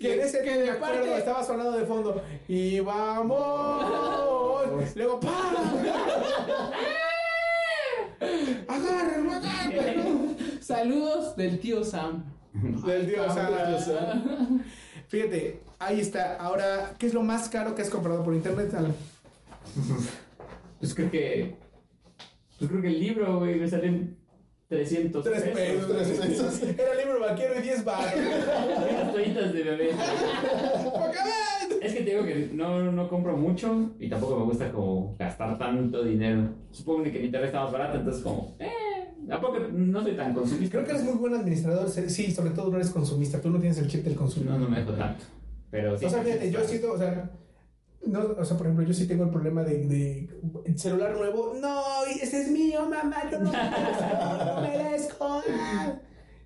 Que 0.00 0.14
en 0.14 0.20
ese 0.20 0.42
que 0.42 0.58
de 0.58 0.70
acuerdo 0.70 1.00
parte- 1.00 1.18
estaba 1.18 1.44
sonando 1.44 1.72
de 1.72 1.84
fondo. 1.84 2.22
Y 2.48 2.80
vamos. 2.80 3.84
Luego, 4.94 5.20
¡pam! 5.20 5.54
Agárrenlo, 8.68 9.32
agárrenlo. 9.32 10.34
Saludos 10.60 11.36
del 11.36 11.58
tío 11.60 11.84
Sam. 11.84 12.24
Del 12.54 13.06
Dios. 13.06 13.32
ah. 13.36 14.22
Fíjate, 15.08 15.60
ahí 15.78 16.00
está. 16.00 16.36
Ahora, 16.36 16.94
¿qué 16.98 17.06
es 17.06 17.14
lo 17.14 17.22
más 17.22 17.48
caro 17.48 17.74
que 17.74 17.82
has 17.82 17.90
comprado 17.90 18.22
por 18.24 18.34
internet, 18.34 18.72
Alan? 18.74 18.94
Pues 20.78 20.94
creo 20.94 21.10
que. 21.10 21.54
Pues 22.58 22.70
creo 22.70 22.82
que 22.82 22.88
el 22.88 23.00
libro, 23.00 23.38
güey, 23.38 23.58
me 23.58 23.66
salen 23.66 24.18
300 24.68 25.24
Tres 25.24 25.42
pesos. 25.42 25.88
Tres 25.88 26.18
pesos. 26.20 26.62
Era 26.78 26.94
libro 26.94 27.20
vaquero 27.20 27.58
y 27.58 27.62
10 27.62 27.84
baros. 27.84 28.12
Unas 28.90 29.12
toallitas 29.12 29.52
de 29.52 29.62
bebé. 29.62 29.90
Es 31.80 31.94
que 31.94 32.02
te 32.02 32.10
digo 32.10 32.24
que 32.24 32.50
no, 32.52 32.92
no 32.92 33.08
compro 33.08 33.36
mucho 33.36 33.92
y 33.98 34.08
tampoco 34.08 34.40
me 34.40 34.44
gusta 34.46 34.70
como 34.72 35.16
gastar 35.18 35.58
tanto 35.58 36.02
dinero. 36.02 36.50
Supongo 36.70 37.04
que 37.04 37.18
en 37.18 37.24
internet 37.26 37.46
está 37.46 37.62
más 37.62 37.72
barato, 37.72 37.98
entonces 37.98 38.22
como, 38.22 38.56
eh, 38.58 38.70
tampoco 39.28 39.58
no 39.72 40.02
soy 40.02 40.16
tan 40.16 40.34
consumista. 40.34 40.72
Creo 40.72 40.84
que 40.84 40.90
eres 40.92 41.04
muy 41.04 41.14
buen 41.14 41.34
administrador. 41.34 41.88
Sí, 41.88 42.30
sobre 42.30 42.50
todo 42.50 42.70
no 42.70 42.76
eres 42.76 42.90
consumista. 42.90 43.40
Tú 43.40 43.50
no 43.50 43.58
tienes 43.58 43.78
el 43.78 43.88
chip 43.88 44.04
del 44.04 44.16
consumidor. 44.16 44.58
No, 44.58 44.64
no 44.64 44.70
me 44.70 44.80
dejo 44.80 44.92
tanto. 44.92 45.24
Pero 45.70 45.98
sí. 45.98 46.06
O 46.06 46.10
sea, 46.10 46.22
fíjate, 46.22 46.50
yo 46.50 46.60
siento, 46.64 46.92
o 46.92 46.98
sea, 46.98 47.30
no, 48.06 48.20
o 48.38 48.44
sea, 48.44 48.56
por 48.56 48.66
ejemplo, 48.66 48.86
yo 48.86 48.94
sí 48.94 49.06
tengo 49.06 49.24
el 49.24 49.30
problema 49.30 49.62
de, 49.62 49.86
de 49.86 50.28
el 50.64 50.78
celular 50.78 51.16
nuevo. 51.16 51.54
No, 51.60 51.82
ese 52.20 52.42
es 52.42 52.50
mío, 52.50 52.88
mamá, 52.88 53.16
yo 53.30 53.38
no, 53.40 53.50
no 53.52 54.60
merezco. 54.62 55.42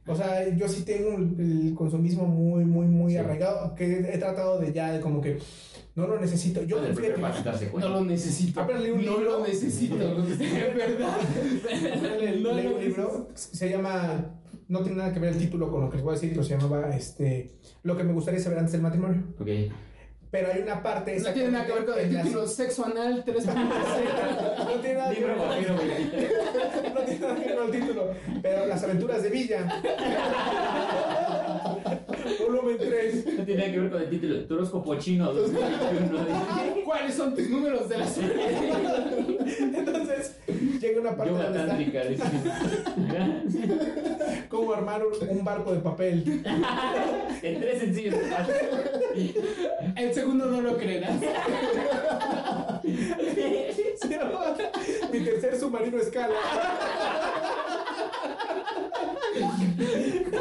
O 0.07 0.17
sea, 0.17 0.49
yo 0.57 0.67
sí 0.69 0.85
tengo 0.85 1.17
el 1.17 1.75
consumismo 1.77 2.27
muy, 2.27 2.65
muy, 2.65 2.87
muy 2.87 3.13
Sí. 3.13 3.19
arraigado, 3.19 3.75
que 3.75 3.99
he 4.13 4.17
tratado 4.19 4.59
de 4.59 4.73
ya, 4.73 4.91
de 4.93 5.01
como 5.01 5.21
que 5.21 5.39
no 5.97 6.07
lo 6.07 6.19
necesito. 6.19 6.63
Yo, 6.63 6.79
fíjate, 6.79 7.09
es 7.13 7.19
No 7.67 7.71
cuenta. 7.73 7.89
lo 7.91 8.05
necesito. 8.05 8.61
Ábrele 8.61 8.93
un 8.93 9.05
no 9.05 9.19
libro. 9.19 9.39
lo 9.41 9.47
necesito. 9.47 9.97
Es 10.41 10.75
verdad. 10.75 11.17
leí 12.21 12.41
No 12.43 12.53
leí 12.55 12.65
lo 12.69 12.77
un 12.77 12.81
libro, 12.85 13.29
se 13.35 13.69
llama, 13.69 14.31
no 14.69 14.81
tiene 14.81 14.97
nada 14.97 15.13
que 15.13 15.21
ver 15.21 15.35
el 15.35 15.39
título 15.39 15.71
con 15.71 15.83
lo 15.83 15.91
que 15.91 15.97
les 15.97 16.05
voy 16.05 16.13
a 16.13 16.15
decir, 16.15 16.31
pero 16.31 16.43
se 16.43 16.57
llamaba, 16.57 16.89
este, 16.97 17.51
lo 17.83 17.95
que 17.95 18.05
me 18.05 18.15
gustaría 18.15 18.41
saber 18.41 18.61
antes 18.61 18.73
del 18.73 18.81
matrimonio. 18.83 19.25
Ok. 19.39 19.49
Pero 20.31 20.53
hay 20.53 20.61
una 20.63 20.83
parte... 20.83 21.19
No 21.29 21.33
tiene 21.33 21.51
nada 21.51 21.67
que 21.67 21.73
ver 21.73 21.85
con 21.87 21.99
el 21.99 22.23
título 22.23 22.47
sexo 22.47 22.85
anal 22.87 23.25
3.0. 23.25 24.65
No 24.65 24.81
tiene 24.81 24.99
nada 24.99 25.15
que 25.15 25.21
ver 25.25 25.29
Libro 25.29 25.37
con 25.39 25.49
vaquero 25.49 25.77
23. 25.77 26.33
No 26.95 27.01
tiene 27.01 27.21
nada 27.21 27.35
que 27.35 27.45
ver 27.47 27.57
con 27.57 27.65
el 27.67 27.71
título, 27.81 28.15
pero 28.43 28.67
las 28.67 28.83
aventuras 28.85 29.23
de 29.23 29.31
Villa. 29.31 29.67
Volumen 32.49 32.79
3. 32.79 33.27
No 33.39 33.45
tiene 33.45 33.61
nada 33.61 33.73
que 33.73 33.81
ver 33.81 33.91
con 33.91 34.03
el 34.03 34.11
título. 34.11 34.45
Tu 34.47 34.55
horóscopo 34.55 34.95
chino 34.97 35.33
2021. 35.33 36.85
¿Cuáles 36.85 37.15
son 37.15 37.35
tus 37.35 37.51
números 37.51 37.89
de 37.89 37.99
la 37.99 38.09
suerte? 38.09 38.41
Entonces, 39.61 40.37
llega 40.81 41.01
una 41.01 41.17
parte 41.17 41.33
Yoga 41.33 41.53
tántrica. 41.53 42.05
dice. 42.05 42.25
cómo 44.49 44.73
armar 44.73 45.03
un, 45.05 45.45
barco 45.45 45.73
de 45.73 45.81
papel. 45.81 46.43
En 47.43 47.61
tres 47.61 47.81
sencillos. 47.81 48.15
El 49.97 50.15
segundo 50.15 50.47
no 50.47 50.61
lo 50.63 50.77
creerás. 50.79 51.21
Mi 55.13 55.59
submarino 55.59 55.99
escala. 55.99 56.35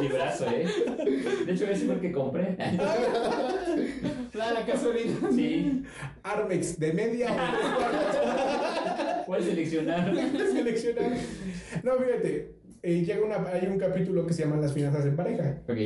Librazo, 0.02 0.46
¿eh? 0.50 0.66
De 1.46 1.54
hecho, 1.54 1.66
ese 1.66 1.86
fue 1.86 1.96
el 1.96 2.02
que 2.02 2.12
compré. 2.12 2.56
La, 4.34 4.54
la 4.54 4.62
gasolina. 4.64 5.16
Sí. 5.34 5.84
Armex, 6.24 6.80
de 6.80 6.94
media 6.94 7.28
o 7.32 7.36
de 7.36 7.98
tres 7.98 8.16
cuartos. 8.22 9.26
¿Cuál 9.26 9.44
seleccionar? 9.44 10.14
Seleccionar. 10.54 11.12
No, 11.84 11.94
fíjate. 11.98 12.56
eh, 12.84 13.04
llega 13.04 13.26
una, 13.26 13.50
hay 13.50 13.68
un 13.68 13.78
capítulo 13.80 14.26
que 14.28 14.34
se 14.34 14.44
llama 14.44 14.58
Las 14.58 14.74
finanzas 14.74 15.06
en 15.06 15.16
pareja. 15.16 15.58
Ok. 15.68 15.78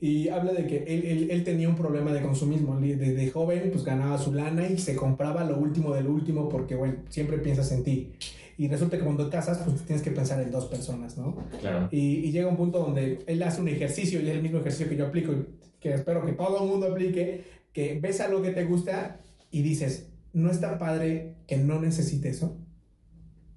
Y 0.00 0.28
habla 0.28 0.52
de 0.52 0.66
que 0.66 0.76
él, 0.86 1.04
él- 1.06 1.30
él 1.30 1.44
tenía 1.44 1.68
un 1.68 1.76
problema 1.76 2.12
de 2.12 2.20
consumismo. 2.20 2.78
Desde 2.78 3.14
de 3.14 3.30
joven, 3.30 3.70
pues 3.72 3.84
ganaba 3.84 4.18
su 4.18 4.32
lana 4.34 4.66
y 4.68 4.76
se 4.78 4.94
compraba 4.94 5.44
lo 5.44 5.56
último 5.56 5.94
del 5.94 6.06
último 6.08 6.48
porque, 6.50 6.74
bueno, 6.74 6.96
siempre 7.08 7.38
piensas 7.38 7.72
en 7.72 7.82
ti. 7.82 8.12
Y 8.58 8.68
resulta 8.68 8.96
que 8.96 9.04
cuando 9.04 9.26
te 9.26 9.36
casas, 9.36 9.58
pues 9.64 9.82
tienes 9.82 10.02
que 10.02 10.10
pensar 10.10 10.40
en 10.40 10.50
dos 10.50 10.64
personas, 10.66 11.18
¿no? 11.18 11.36
Claro. 11.60 11.88
Y, 11.90 11.98
y 12.26 12.32
llega 12.32 12.48
un 12.48 12.56
punto 12.56 12.78
donde 12.78 13.22
él 13.26 13.42
hace 13.42 13.60
un 13.60 13.68
ejercicio 13.68 14.20
y 14.20 14.28
es 14.28 14.34
el 14.34 14.42
mismo 14.42 14.58
ejercicio 14.60 14.88
que 14.88 14.96
yo 14.96 15.06
aplico 15.06 15.32
y 15.32 15.44
que 15.78 15.92
espero 15.92 16.24
que 16.24 16.32
todo 16.32 16.62
el 16.64 16.70
mundo 16.70 16.86
aplique, 16.90 17.44
que 17.72 17.98
ves 18.00 18.20
algo 18.20 18.40
que 18.40 18.52
te 18.52 18.64
gusta 18.64 19.20
y 19.50 19.60
dices, 19.62 20.08
no 20.32 20.50
está 20.50 20.78
padre 20.78 21.34
que 21.46 21.58
no 21.58 21.80
necesite 21.80 22.30
eso. 22.30 22.56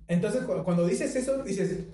Entonces 0.07 0.41
cu- 0.43 0.63
cuando 0.63 0.85
dices 0.85 1.15
eso, 1.15 1.43
dices, 1.43 1.85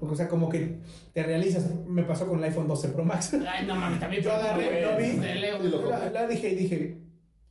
o 0.00 0.14
sea, 0.16 0.28
como 0.28 0.48
que 0.48 0.78
te 1.12 1.22
realizas, 1.22 1.66
me 1.86 2.02
pasó 2.04 2.26
con 2.26 2.38
el 2.38 2.44
iPhone 2.44 2.66
12 2.66 2.88
Pro 2.88 3.04
Max. 3.04 3.34
Ay, 3.46 3.66
no 3.66 3.76
mames, 3.76 4.00
también. 4.00 4.22
Yo 4.22 4.32
agarré, 4.32 4.82
lo 4.82 4.96
vi, 4.96 5.68
lo 5.70 5.90
la, 5.90 6.10
la 6.10 6.26
dije 6.26 6.48
y 6.52 6.54
dije, 6.56 6.98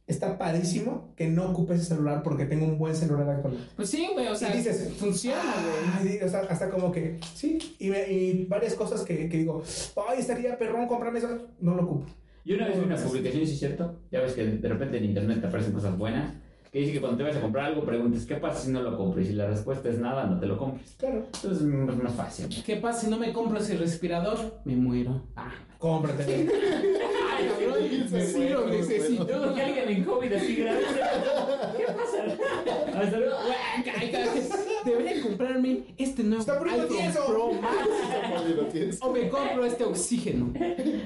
está 0.10 0.38
padrísimo 0.38 1.14
que 1.16 1.28
no 1.30 1.52
ocupe 1.52 1.76
ese 1.76 1.86
celular 1.86 2.24
porque 2.24 2.46
tengo 2.46 2.66
un 2.66 2.78
buen 2.78 2.96
celular 2.96 3.30
actual. 3.30 3.58
Pues 3.76 3.90
sí, 3.90 4.08
güey, 4.14 4.28
o 4.28 4.36
sea, 4.36 4.54
Y 4.54 4.58
dices, 4.58 4.92
funciona, 4.98 5.42
güey. 5.42 5.92
Ay, 6.12 6.18
sí, 6.20 6.26
o 6.26 6.28
sea, 6.30 6.42
hasta 6.50 6.70
como 6.70 6.92
que, 6.92 7.20
sí, 7.36 7.58
y, 7.80 7.90
me- 7.90 8.12
y 8.12 8.46
varias 8.46 8.74
cosas 8.74 9.02
que, 9.04 9.30
que 9.30 9.38
digo, 9.38 9.64
ay, 10.10 10.20
estaría 10.20 10.58
perrón 10.58 10.88
comprarme 10.88 11.20
eso, 11.20 11.30
no 11.62 11.76
lo 11.76 11.84
ocupo. 11.84 12.06
Yo 12.44 12.56
una 12.56 12.68
vez 12.68 12.80
vi 12.80 12.86
una 12.86 12.96
publicación, 12.96 13.46
si 13.46 13.54
es 13.54 13.60
cierto, 13.60 14.00
ya 14.12 14.22
ves 14.22 14.34
que 14.34 14.44
de 14.46 14.68
repente 14.68 14.98
en 14.98 15.06
internet 15.06 15.40
te 15.42 15.48
aparecen 15.48 15.74
cosas 15.74 15.98
buenas, 15.98 16.34
que 16.72 16.80
dice 16.80 16.94
que 16.94 17.00
cuando 17.00 17.18
te 17.18 17.24
vayas 17.24 17.38
a 17.38 17.42
comprar 17.42 17.66
algo 17.66 17.84
preguntes, 17.84 18.26
¿qué 18.26 18.36
pasa 18.36 18.62
si 18.62 18.72
no 18.72 18.82
lo 18.82 18.96
compro? 18.98 19.22
Y 19.22 19.26
si 19.26 19.34
la 19.34 19.48
respuesta 19.48 19.90
es 19.90 20.00
nada, 20.00 20.26
no 20.26 20.40
te 20.40 20.46
lo 20.48 20.58
compres. 20.58 20.96
Claro, 20.98 21.26
Entonces 21.34 21.62
es 21.62 22.04
más 22.04 22.14
fácil. 22.14 22.48
¿Qué 22.66 22.76
pasa 22.78 23.02
si 23.02 23.10
no 23.10 23.18
me 23.18 23.34
compro 23.34 23.60
ese 23.60 23.76
respirador? 23.78 24.60
Me 24.66 24.76
muero. 24.76 25.24
Ah. 25.36 25.52
cómprate. 25.78 26.48
Sí 28.10 28.50
lo 28.50 28.68
necesito. 28.68 29.26
Que 29.56 29.62
alguien 29.62 29.90
en 29.90 30.04
COVID 30.04 30.34
así 30.34 30.56
grave. 30.56 30.82
¿Qué 31.78 31.84
pasa? 31.86 33.00
Hasta 33.00 33.18
luego. 33.18 33.36
Güey, 33.44 33.56
ay, 34.00 34.12
ay, 34.16 34.50
Debería 34.86 35.22
comprarme 35.22 35.84
este 35.98 36.24
nuevo 36.24 36.40
Está 36.40 36.58
poniendo 36.58 36.84
iPhone 36.84 36.98
tieso. 36.98 37.26
Pro 37.26 37.52
Max. 37.54 38.98
O 39.02 39.12
me 39.12 39.30
compro 39.30 39.66
este 39.66 39.84
oxígeno. 39.84 40.54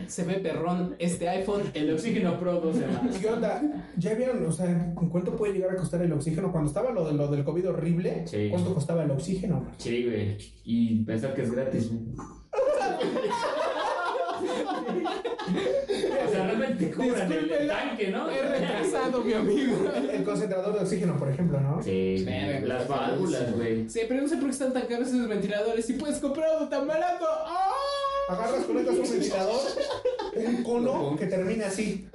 Se 0.07 0.23
ve 0.23 0.36
perrón 0.36 0.95
este 0.99 1.27
iPhone. 1.29 1.63
El 1.73 1.93
oxígeno 1.93 2.39
Pro 2.39 2.59
12 2.59 2.86
más. 2.88 3.17
¿Qué 3.17 3.27
onda? 3.29 3.62
¿Ya 3.97 4.13
vieron? 4.13 4.45
O 4.45 4.51
sea, 4.51 4.69
¿en 4.69 4.93
cuánto 5.09 5.36
puede 5.36 5.53
llegar 5.53 5.71
a 5.71 5.75
costar 5.77 6.01
el 6.01 6.12
oxígeno? 6.13 6.51
Cuando 6.51 6.67
estaba 6.67 6.91
lo, 6.91 7.05
de, 7.05 7.13
lo 7.13 7.27
del 7.27 7.43
COVID 7.43 7.69
horrible, 7.69 8.23
Sí. 8.27 8.49
¿cuánto 8.49 8.73
costaba 8.73 9.03
el 9.03 9.12
oxígeno? 9.12 9.67
Sí, 9.77 10.03
güey. 10.05 10.38
Y 10.63 11.03
pensar 11.03 11.33
que 11.33 11.41
es 11.41 11.51
gratis, 11.51 11.89
güey. 11.89 12.01
Te 16.86 16.91
cobran 16.91 17.32
el 17.32 17.39
Discúlpela. 17.41 17.74
tanque, 17.74 18.08
¿no? 18.10 18.30
He 18.30 18.41
retrasado, 18.41 19.22
mi 19.24 19.34
amigo. 19.34 19.91
El, 19.96 20.10
el 20.10 20.24
concentrador 20.24 20.74
de 20.74 20.80
oxígeno, 20.82 21.17
por 21.17 21.30
ejemplo, 21.30 21.60
¿no? 21.60 21.82
Sí, 21.84 22.26
las 22.63 22.88
válvulas, 22.88 23.56
güey. 23.56 23.89
Sí, 23.89 24.02
pero 24.08 24.22
no 24.22 24.28
sé 24.28 24.36
por 24.36 24.46
qué 24.46 24.52
están 24.52 24.74
tan 24.74 24.86
caros 24.88 25.08
esos 25.10 25.28
ventiladores. 25.28 25.86
Si 25.86 25.93
puedes 25.93 26.17
comprar 26.19 26.50
uno 26.60 26.69
tan 26.69 26.88
barato. 26.88 27.26
¡Ah! 27.30 27.69
Agarras, 28.30 28.63
conectas 28.63 28.96
un 28.96 29.10
ventilador, 29.12 29.60
un 30.36 30.63
cono 30.63 31.15
que 31.17 31.26
termina 31.26 31.67
así. 31.67 32.08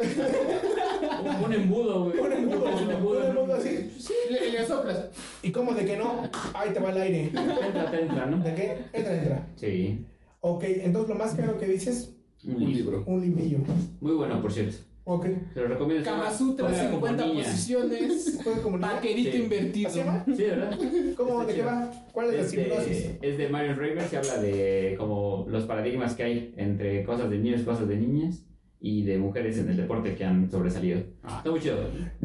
Un, 1.22 1.44
un 1.44 1.52
embudo, 1.52 2.04
güey. 2.04 2.18
Un 2.18 2.32
embudo, 2.32 2.64
Un 2.64 2.72
un 2.84 2.90
embudo, 2.90 3.20
¿no? 3.20 3.40
embudo 3.40 3.54
así. 3.54 3.90
Le, 4.30 4.50
le 4.52 4.66
soplas. 4.66 5.04
¿Y 5.42 5.52
cómo 5.52 5.74
de 5.74 5.84
que 5.84 5.96
no? 5.98 6.22
Ahí 6.54 6.70
te 6.70 6.80
va 6.80 6.90
el 6.92 7.00
aire. 7.02 7.24
Entra, 7.26 7.90
te 7.90 8.00
entra, 8.00 8.26
¿no? 8.26 8.42
¿De 8.42 8.54
qué? 8.54 8.78
Entra, 8.94 9.14
entra. 9.14 9.46
Sí. 9.56 10.06
Ok, 10.40 10.64
entonces 10.64 11.08
lo 11.10 11.14
más 11.16 11.34
caro 11.34 11.58
que 11.58 11.66
dices, 11.66 12.14
Un 12.44 12.54
Un 12.62 12.72
libro. 12.72 13.02
un 13.06 13.20
librillo. 13.20 13.58
Muy 14.00 14.12
bueno, 14.12 14.40
por 14.40 14.52
cierto. 14.52 14.76
Ok. 15.04 15.26
Se 15.54 15.60
lo 15.60 15.68
recomiendo. 15.68 16.04
se 16.04 16.10
Kama 16.10 16.24
llama 16.24 16.36
Sutra, 16.36 16.68
Juega 16.68 16.84
como 16.90 16.96
50 17.06 17.26
niña. 17.26 17.42
posiciones. 17.44 18.38
Paquerito 18.80 19.30
Sí. 19.32 19.38
invertido. 19.42 19.88
¿Así 19.88 19.98
se 19.98 20.04
llama? 20.04 20.24
Sí, 20.36 20.42
¿verdad? 20.42 20.78
¿Cómo? 21.16 21.30
Está 21.40 21.40
¿De 21.40 21.46
qué 21.46 21.54
chido. 21.54 21.66
va? 21.66 21.90
¿Cuál 22.12 22.26
es 22.28 22.34
la 22.34 22.40
Es 22.42 22.52
hipnosis? 22.52 23.20
de, 23.20 23.28
es 23.30 23.38
de 23.38 23.48
Marion 23.48 23.76
Raver, 23.78 24.02
se 24.02 24.16
habla 24.18 24.36
de 24.38 24.94
como 24.98 25.46
los 25.48 25.64
paradigmas 25.64 26.14
que 26.14 26.22
hay 26.24 26.54
entre 26.58 27.02
cosas 27.04 27.30
de 27.30 27.38
niños, 27.38 27.62
cosas 27.62 27.88
de 27.88 27.96
niñas 27.96 28.44
y 28.80 29.02
de 29.04 29.18
mujeres 29.18 29.56
en 29.58 29.70
el 29.70 29.76
deporte 29.78 30.14
que 30.14 30.24
han 30.24 30.50
sobresalido. 30.50 30.98
Está 31.38 31.50
muy 31.50 31.60
chido. 31.60 31.78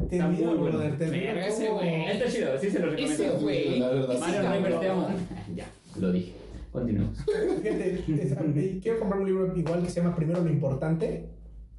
Te 0.09 0.15
Está 0.17 0.27
muy 0.27 0.43
bueno. 0.43 0.79
te 0.97 1.47
ese 1.47 1.69
güey. 1.69 2.05
Está 2.11 2.29
chido, 2.29 2.59
sí 2.59 2.69
se 2.69 2.79
lo 2.79 2.87
recomiendo. 2.87 3.23
Ese 3.23 3.29
güey. 3.37 3.79
La 3.79 4.17
Marion 4.19 4.43
Raver, 4.43 4.79
te 4.81 4.89
amo. 4.89 5.07
Ya, 5.55 5.65
lo 5.99 6.11
dije. 6.11 6.33
Es- 7.63 8.81
quiero 8.81 8.99
comprar 8.99 9.21
un 9.21 9.27
libro 9.27 9.55
igual 9.55 9.83
que 9.83 9.89
se 9.89 10.01
llama 10.01 10.15
Primero 10.15 10.43
lo 10.43 10.49
importante, 10.49 11.29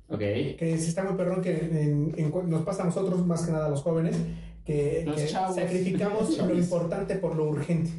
Ok. 0.09 0.19
que 0.19 0.77
sí 0.79 0.89
está 0.89 1.05
muy 1.05 1.17
perrón, 1.17 1.43
que 1.43 1.51
en- 1.53 2.13
en 2.17 2.51
nos 2.51 2.63
pasa 2.63 2.83
a 2.83 2.87
nosotros, 2.87 3.27
más 3.27 3.45
que 3.45 3.53
nada 3.53 3.67
a 3.67 3.71
los 3.71 3.83
jóvenes, 3.83 4.17
que, 4.65 5.03
Los 5.07 5.17
que 5.17 5.29
sacrificamos 5.29 6.39
lo 6.39 6.55
importante 6.55 7.17
por 7.17 7.37
lo 7.37 7.49
urgente. 7.49 7.91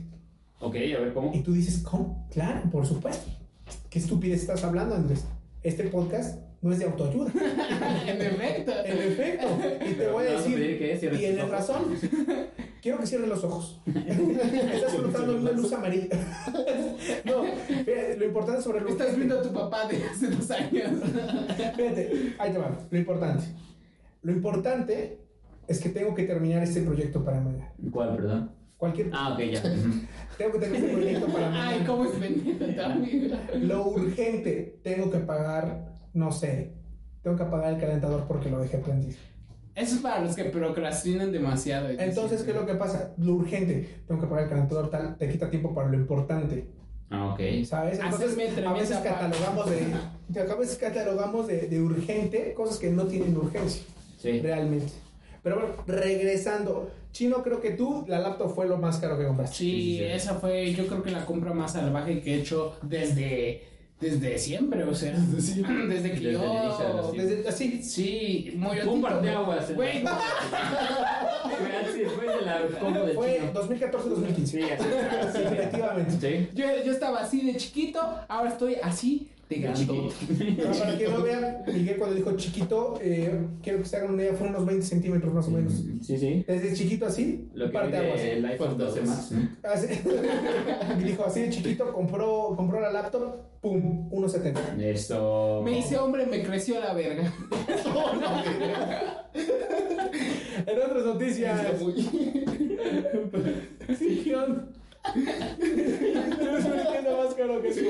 Ok, 0.60 0.75
a 0.75 0.99
ver 1.01 1.13
cómo. 1.13 1.31
Y 1.34 1.41
tú 1.41 1.51
dices, 1.53 1.79
¿cómo? 1.84 2.27
Claro, 2.31 2.69
por 2.71 2.86
supuesto. 2.86 3.29
¿Qué 3.89 3.99
estupidez 3.99 4.41
estás 4.41 4.63
hablando, 4.63 4.95
Andrés? 4.95 5.25
Este 5.62 5.84
podcast 5.86 6.39
no 6.65 6.73
es 6.73 6.80
de 6.80 6.86
autoayuda. 6.86 7.32
En 8.08 8.21
efecto. 8.21 8.71
En 8.84 8.97
efecto. 8.97 9.47
Y 9.88 9.93
te 9.93 10.08
voy 10.08 10.25
a 10.25 10.32
decir, 10.32 10.80
que 10.80 11.10
tienes 11.15 11.47
razón. 11.47 11.95
Quiero 12.82 12.97
que 12.97 13.06
cierres 13.06 13.30
los 13.30 13.43
ojos. 13.43 13.80
Estás 13.86 14.95
flotando 14.95 15.34
en 15.36 15.41
una 15.41 15.51
luz 15.51 15.71
amarilla. 15.71 16.08
No, 17.23 17.43
fíjate, 17.43 18.17
lo 18.17 18.25
importante 18.25 18.62
sobre 18.62 18.82
lo 18.82 18.89
Estás 18.89 19.15
viendo 19.15 19.39
a 19.39 19.41
tu 19.43 19.54
papá 19.54 19.88
de 19.88 20.04
hace 20.04 20.28
dos 20.28 20.49
años. 20.49 20.91
Fíjate, 21.75 22.34
ahí 22.39 22.51
te 22.51 22.58
va. 22.58 22.75
Lo 22.89 22.97
importante. 22.97 23.43
Lo 24.23 24.32
importante 24.32 25.19
es 25.67 25.80
que 25.80 25.89
tengo 25.89 26.15
que 26.15 26.23
terminar 26.23 26.63
este 26.63 26.82
proyecto 26.82 27.23
para 27.23 27.41
mañana. 27.41 27.71
¿Cuál, 27.91 28.15
perdón? 28.15 28.51
Cualquier. 28.78 29.10
Ah, 29.13 29.34
ok, 29.34 29.39
ya. 29.51 29.62
Tengo 30.38 30.54
que 30.54 30.60
terminar 30.60 30.84
este 30.84 30.93
proyecto 30.93 31.28
para 31.28 31.49
mañana. 31.49 31.69
Ay, 31.69 31.84
cómo 31.86 32.06
es 32.06 32.80
amigo. 32.80 33.36
Lo 33.62 33.88
urgente, 33.88 34.80
tengo 34.84 35.12
que 35.12 35.19
pagar, 35.19 35.94
no 36.15 36.32
sé, 36.32 36.71
tengo 37.21 37.38
que 37.38 37.43
apagar 37.43 37.73
el 37.73 37.80
calentador 37.80 38.23
porque 38.28 38.49
lo 38.49 38.60
dejé 38.60 38.80
prendido. 38.80 39.15
Eso 39.75 39.95
es 39.95 40.01
para 40.01 40.21
los 40.21 40.36
que 40.36 40.45
procrastinan 40.45 41.32
demasiado. 41.32 41.89
Entonces, 41.89 42.41
¿qué 42.43 42.51
es 42.51 42.56
lo 42.56 42.65
que 42.65 42.75
pasa? 42.75 43.13
Lo 43.17 43.34
urgente, 43.34 43.88
tengo 44.08 44.19
que 44.21 44.25
apagar 44.28 44.45
el 44.45 44.49
calentador, 44.49 44.89
tal, 44.89 45.17
te 45.17 45.28
quita 45.30 45.49
tiempo 45.49 45.73
para 45.75 45.89
lo 45.89 45.95
importante, 45.97 46.65
Ah, 47.12 47.34
ok. 47.34 47.39
¿sabes? 47.65 47.99
Entonces, 47.99 48.36
a 48.65 48.73
veces 48.73 48.97
catalogamos 48.97 49.69
de, 49.69 50.41
a 50.41 50.56
veces 50.56 50.78
catalogamos 50.78 51.45
de, 51.47 51.67
de 51.67 51.80
urgente 51.82 52.54
cosas 52.56 52.78
que 52.80 52.89
no 52.89 53.04
tienen 53.06 53.38
urgencia, 53.38 53.84
Sí. 54.17 54.39
realmente. 54.39 54.91
Pero 55.43 55.58
bueno, 55.60 55.75
regresando, 55.86 56.89
Chino, 57.12 57.43
creo 57.43 57.62
que 57.62 57.71
tú, 57.71 58.04
la 58.08 58.19
laptop 58.19 58.56
fue 58.56 58.67
lo 58.67 58.78
más 58.78 58.97
caro 58.97 59.17
que 59.19 59.25
compraste. 59.28 59.56
Sí, 59.58 59.71
Sí, 59.71 59.82
sí, 59.91 59.97
sí. 59.99 60.04
esa 60.06 60.36
fue, 60.36 60.73
yo 60.73 60.88
creo 60.88 61.04
que 61.04 61.12
la 61.12 61.25
compra 61.25 61.54
más 61.54 61.73
salvaje 61.73 62.21
que 62.21 62.34
he 62.36 62.39
hecho 62.39 62.75
desde, 62.82 63.62
desde 63.99 64.38
siempre, 64.38 64.84
o 64.84 64.93
sea, 64.93 65.15
desde, 65.17 65.62
que 65.63 65.73
Desde 65.73 66.31
yo... 66.34 66.39
de. 67.13 67.23
Desde, 67.23 67.47
así, 67.49 67.81
Sí, 67.81 68.53
muy 68.58 68.79
Un 68.81 69.01
parteaguas. 69.01 69.69
en 69.69 69.75
Güey, 69.75 70.03
la- 70.03 70.19
Fue 71.58 71.77
así 71.77 71.99
de 72.27 72.41
la 72.45 72.62
combo 72.79 73.01
del 73.05 73.15
fue 73.15 73.39
chino. 73.39 73.53
2014-2015. 73.53 74.45
Sí, 74.45 74.62
así. 74.63 74.84
Sí, 75.34 75.39
efectivamente. 75.43 76.12
Sí. 76.19 76.49
yo, 76.53 76.65
yo 76.86 76.91
estaba 76.91 77.19
así 77.19 77.41
de 77.45 77.55
chiquito, 77.55 78.01
ahora 78.27 78.49
estoy 78.49 78.75
así 78.84 79.29
Pero 79.47 80.71
para 80.79 80.97
que 80.97 81.08
no 81.08 81.21
vean, 81.21 81.58
Miguel 81.67 81.97
cuando 81.97 82.15
dijo 82.15 82.36
chiquito, 82.36 82.97
eh, 83.01 83.31
quiero 83.62 83.77
que 83.79 83.86
se 83.86 83.97
hagan 83.97 84.13
una 84.13 84.23
idea, 84.23 84.34
fueron 84.34 84.55
unos 84.55 84.65
20 84.65 84.86
centímetros 84.86 85.34
más 85.34 85.47
o 85.47 85.51
menos. 85.51 85.73
Sí, 86.01 86.17
sí. 86.17 86.43
Desde 86.47 86.73
chiquito 86.73 87.05
así, 87.05 87.47
Lo 87.53 87.67
que 87.67 87.71
parte 87.73 87.95
aguas. 87.97 88.21
el 88.21 88.43
iPhone 88.45 88.77
12 88.77 89.01
más. 89.01 89.31
Así- 89.63 89.88
dijo 91.03 91.25
así 91.25 91.41
de 91.41 91.49
chiquito, 91.51 91.93
compró, 91.93 92.53
compró 92.55 92.79
la 92.81 92.91
laptop, 92.91 93.36
pum, 93.62 94.10
1.70. 94.12 94.79
Esto. 94.81 95.62
Me 95.63 95.77
hice 95.77 95.97
hombre, 95.97 96.25
me 96.25 96.41
creció 96.43 96.79
la 96.79 96.93
verga. 96.93 97.31
En 100.67 100.79
otras 100.79 101.05
noticias. 101.05 101.62
Tienes 105.60 106.65
una 106.65 106.91
tienda 106.91 107.17
más 107.23 107.34
caro 107.36 107.62
que 107.62 107.73
su 107.73 107.81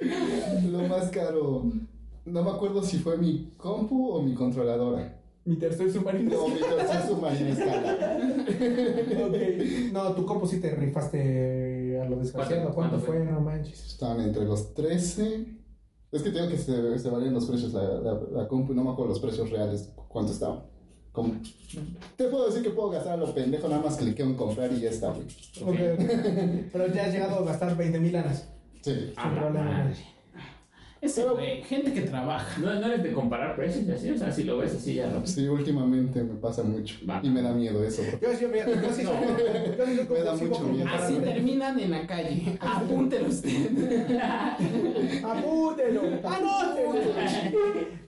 Lo 0.70 0.78
más 0.88 1.10
caro. 1.10 1.64
No 2.24 2.42
me 2.42 2.50
acuerdo 2.50 2.82
si 2.82 2.98
fue 2.98 3.16
mi 3.16 3.52
compu 3.56 4.10
o 4.10 4.22
mi 4.22 4.34
controladora. 4.34 5.20
Mi 5.44 5.56
tercer 5.56 5.90
submarino. 5.92 6.30
No, 6.36 6.48
mi 6.48 6.58
tercer 6.60 7.02
submarino 7.08 7.48
escala. 7.50 8.18
Ok. 9.26 9.92
No, 9.92 10.12
tu 10.14 10.26
compo 10.26 10.46
sí 10.46 10.60
te 10.60 10.70
rifaste 10.74 12.00
a 12.00 12.08
lo 12.08 12.16
desgraciado. 12.16 12.72
¿Cuánto- 12.74 12.96
¿Cuánto, 12.96 12.98
fue? 13.00 13.24
No 13.24 13.40
manches. 13.40 13.86
Estaban 13.86 14.20
entre 14.20 14.44
los 14.44 14.74
13. 14.74 15.46
Es 16.12 16.22
que 16.22 16.30
tengo 16.30 16.48
que 16.48 16.56
se, 16.58 16.98
se 16.98 17.10
varían 17.10 17.34
los 17.34 17.46
precios 17.46 17.72
la, 17.72 17.82
la, 17.82 18.20
la 18.32 18.48
compu, 18.48 18.72
no 18.74 18.82
me 18.84 18.90
acuerdo 18.90 19.10
los 19.10 19.20
precios 19.20 19.50
reales, 19.50 19.92
cuánto 20.08 20.32
estaban. 20.32 20.62
Como- 21.12 21.34
Te 22.16 22.24
puedo 22.24 22.46
decir 22.46 22.62
que 22.62 22.70
puedo 22.70 22.90
gastar 22.90 23.14
a 23.14 23.16
lo 23.16 23.32
pendejo, 23.34 23.68
nada 23.68 23.82
más 23.82 23.96
cliqueo 23.96 24.26
en 24.26 24.34
comprar 24.34 24.72
y 24.72 24.80
ya 24.80 24.90
está, 24.90 25.10
güey. 25.12 25.26
Ok, 25.62 26.00
ok. 26.00 26.10
Pero 26.72 26.86
ya 26.92 27.04
has 27.06 27.12
llegado 27.12 27.36
a 27.36 27.44
gastar 27.44 27.76
20 27.76 28.00
mil 28.00 28.12
lanas. 28.12 28.48
Sí. 28.86 29.12
Ah, 29.16 29.28
madre. 29.52 29.96
Ese 31.00 31.24
güey, 31.24 31.60
gente 31.62 31.92
que 31.92 32.02
trabaja. 32.02 32.60
No, 32.60 32.72
no 32.80 32.86
eres 32.86 33.02
de 33.02 33.12
comparar 33.12 33.56
precios 33.56 33.84
y 33.84 33.90
así, 33.90 34.10
o 34.10 34.16
sea, 34.16 34.30
si 34.30 34.44
lo 34.44 34.58
ves 34.58 34.76
así 34.76 34.94
ya 34.94 35.06
rápido. 35.06 35.26
Sí, 35.26 35.48
últimamente 35.48 36.22
me 36.22 36.34
pasa 36.36 36.62
mucho. 36.62 36.96
Va. 37.08 37.20
Y 37.20 37.28
me 37.28 37.42
da 37.42 37.52
miedo 37.52 37.82
eso. 37.84 38.02
Yo, 38.22 38.32
yo, 38.40 38.48
mira, 38.48 38.66
yo 38.66 38.92
sí 38.92 39.02
Me 40.08 40.20
da 40.20 40.36
mucho 40.36 40.62
miedo. 40.68 40.88
Así 40.88 41.14
terminan 41.16 41.80
en 41.80 41.90
la 41.90 42.06
calle. 42.06 42.56
Apúntelo 42.60 43.28
usted. 43.28 43.50
Apúntelo, 45.24 46.02
anótelo. 46.24 46.94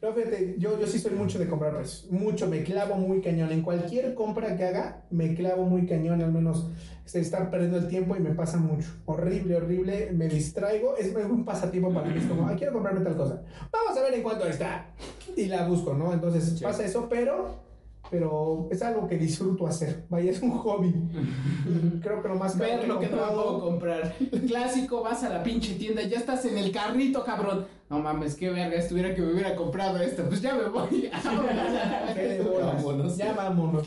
No, 0.00 0.12
fíjate, 0.12 0.54
yo, 0.58 0.80
yo 0.80 0.86
sí 0.86 1.00
soy 1.00 1.12
mucho 1.12 1.40
de 1.40 1.48
comprar 1.48 1.74
precios. 1.74 2.08
Mucho, 2.12 2.46
me 2.46 2.62
clavo 2.62 2.94
muy 2.94 3.20
cañón. 3.20 3.50
En 3.50 3.62
cualquier 3.62 4.14
compra 4.14 4.56
que 4.56 4.64
haga, 4.64 5.04
me 5.10 5.34
clavo 5.34 5.64
muy 5.64 5.86
cañón. 5.86 6.22
Al 6.22 6.32
menos 6.32 6.70
se 7.08 7.20
estar 7.20 7.50
perdiendo 7.50 7.78
el 7.78 7.88
tiempo 7.88 8.14
y 8.16 8.20
me 8.20 8.34
pasa 8.34 8.58
mucho. 8.58 8.86
Horrible, 9.06 9.56
horrible. 9.56 10.10
Me 10.12 10.28
distraigo. 10.28 10.94
Es 10.94 11.14
un 11.14 11.42
pasatiempo 11.42 11.90
para 11.90 12.06
mí. 12.06 12.18
Es 12.18 12.26
como, 12.26 12.46
ah, 12.46 12.54
quiero 12.54 12.74
comprarme 12.74 13.00
tal 13.00 13.16
cosa. 13.16 13.40
Vamos 13.72 13.96
a 13.96 14.02
ver 14.02 14.12
en 14.12 14.22
cuánto 14.22 14.46
está. 14.46 14.90
Y 15.34 15.46
la 15.46 15.66
busco, 15.66 15.94
¿no? 15.94 16.12
Entonces 16.12 16.60
pasa 16.60 16.84
eso, 16.84 17.08
pero. 17.08 17.66
Pero 18.10 18.68
es 18.70 18.82
algo 18.82 19.08
que 19.08 19.16
disfruto 19.16 19.66
hacer. 19.66 20.04
Vaya, 20.10 20.30
es 20.30 20.42
un 20.42 20.50
hobby. 20.50 20.88
Y 20.88 22.00
creo 22.02 22.22
que 22.22 22.28
lo 22.28 22.34
más 22.34 22.58
Ver 22.58 22.86
lo 22.86 23.00
que 23.00 23.08
no 23.08 23.16
puedo 23.16 23.60
comprar. 23.60 24.14
Clásico, 24.46 25.02
vas 25.02 25.24
a 25.24 25.30
la 25.30 25.42
pinche 25.42 25.74
tienda, 25.74 26.02
ya 26.02 26.18
estás 26.18 26.44
en 26.44 26.58
el 26.58 26.70
carrito, 26.70 27.24
cabrón. 27.24 27.66
No 27.88 28.00
mames, 28.00 28.34
qué 28.34 28.50
verga, 28.50 28.76
estuviera 28.76 29.14
que 29.14 29.22
me 29.22 29.32
hubiera 29.32 29.56
comprado 29.56 29.98
esto. 29.98 30.24
Pues 30.28 30.42
ya 30.42 30.54
me 30.54 30.68
voy. 30.68 31.10
Vámonos. 32.60 33.16
Ya 33.16 33.32
vámonos. 33.32 33.84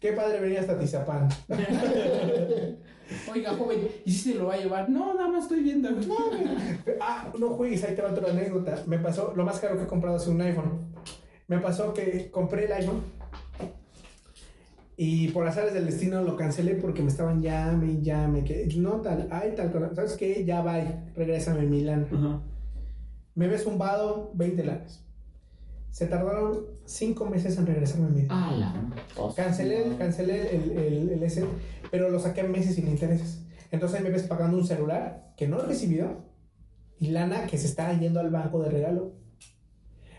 Qué 0.00 0.12
padre 0.12 0.40
venir 0.40 0.58
hasta 0.58 0.78
Tizapán. 0.78 1.28
Oiga, 3.32 3.54
joven, 3.54 3.88
¿y 4.04 4.10
si 4.10 4.32
se 4.32 4.38
lo 4.38 4.46
va 4.46 4.54
a 4.54 4.58
llevar? 4.58 4.90
No, 4.90 5.14
nada 5.14 5.28
más 5.28 5.44
estoy 5.44 5.62
viendo. 5.62 5.90
Ah, 7.00 7.32
no 7.38 7.50
juegues, 7.50 7.84
ahí 7.84 7.94
te 7.94 8.02
va 8.02 8.10
otra 8.10 8.30
anécdota. 8.30 8.82
Me 8.86 8.98
pasó, 8.98 9.32
lo 9.36 9.44
más 9.44 9.60
caro 9.60 9.76
que 9.76 9.84
he 9.84 9.86
comprado 9.86 10.16
es 10.16 10.26
un 10.26 10.40
iPhone. 10.40 10.92
Me 11.46 11.58
pasó 11.58 11.94
que 11.94 12.30
compré 12.30 12.64
el 12.64 12.72
iPhone 12.72 13.02
y 14.98 15.28
por 15.28 15.46
azares 15.46 15.74
del 15.74 15.84
destino 15.84 16.22
lo 16.22 16.36
cancelé 16.36 16.74
porque 16.74 17.02
me 17.02 17.08
estaban 17.08 17.42
llame 17.42 17.92
y 17.92 18.02
llame. 18.02 18.44
Que 18.44 18.66
no 18.76 19.02
tal, 19.02 19.28
ay, 19.30 19.52
tal 19.54 19.70
cosa. 19.70 19.94
¿Sabes 19.94 20.16
qué? 20.16 20.44
Ya 20.44 20.62
va, 20.62 20.82
regrésame 21.14 21.62
mi 21.66 21.82
lana. 21.82 22.06
Ajá. 22.10 22.40
Me 23.34 23.48
ves 23.48 23.64
zumbado 23.64 24.30
20 24.34 24.64
lanas. 24.64 25.05
Se 25.96 26.06
tardaron 26.06 26.66
5 26.84 27.24
meses 27.24 27.56
en 27.56 27.64
regresarme 27.64 28.10
mi 28.10 28.20
dinero. 28.20 28.34
Ah. 28.36 28.74
Cancelé, 29.34 29.96
cancelé 29.96 30.54
el, 30.54 30.70
el, 30.72 31.08
el 31.08 31.22
S, 31.22 31.42
pero 31.90 32.10
lo 32.10 32.20
saqué 32.20 32.42
meses 32.42 32.74
sin 32.74 32.86
intereses. 32.86 33.40
Entonces 33.70 33.96
ahí 33.96 34.04
me 34.04 34.10
ves 34.10 34.24
pagando 34.24 34.58
un 34.58 34.66
celular 34.66 35.32
que 35.38 35.48
no 35.48 35.58
he 35.58 35.64
recibido 35.64 36.26
y 37.00 37.12
lana 37.12 37.46
que 37.46 37.56
se 37.56 37.66
está 37.66 37.98
yendo 37.98 38.20
al 38.20 38.28
banco 38.28 38.62
de 38.62 38.68
regalo. 38.68 39.14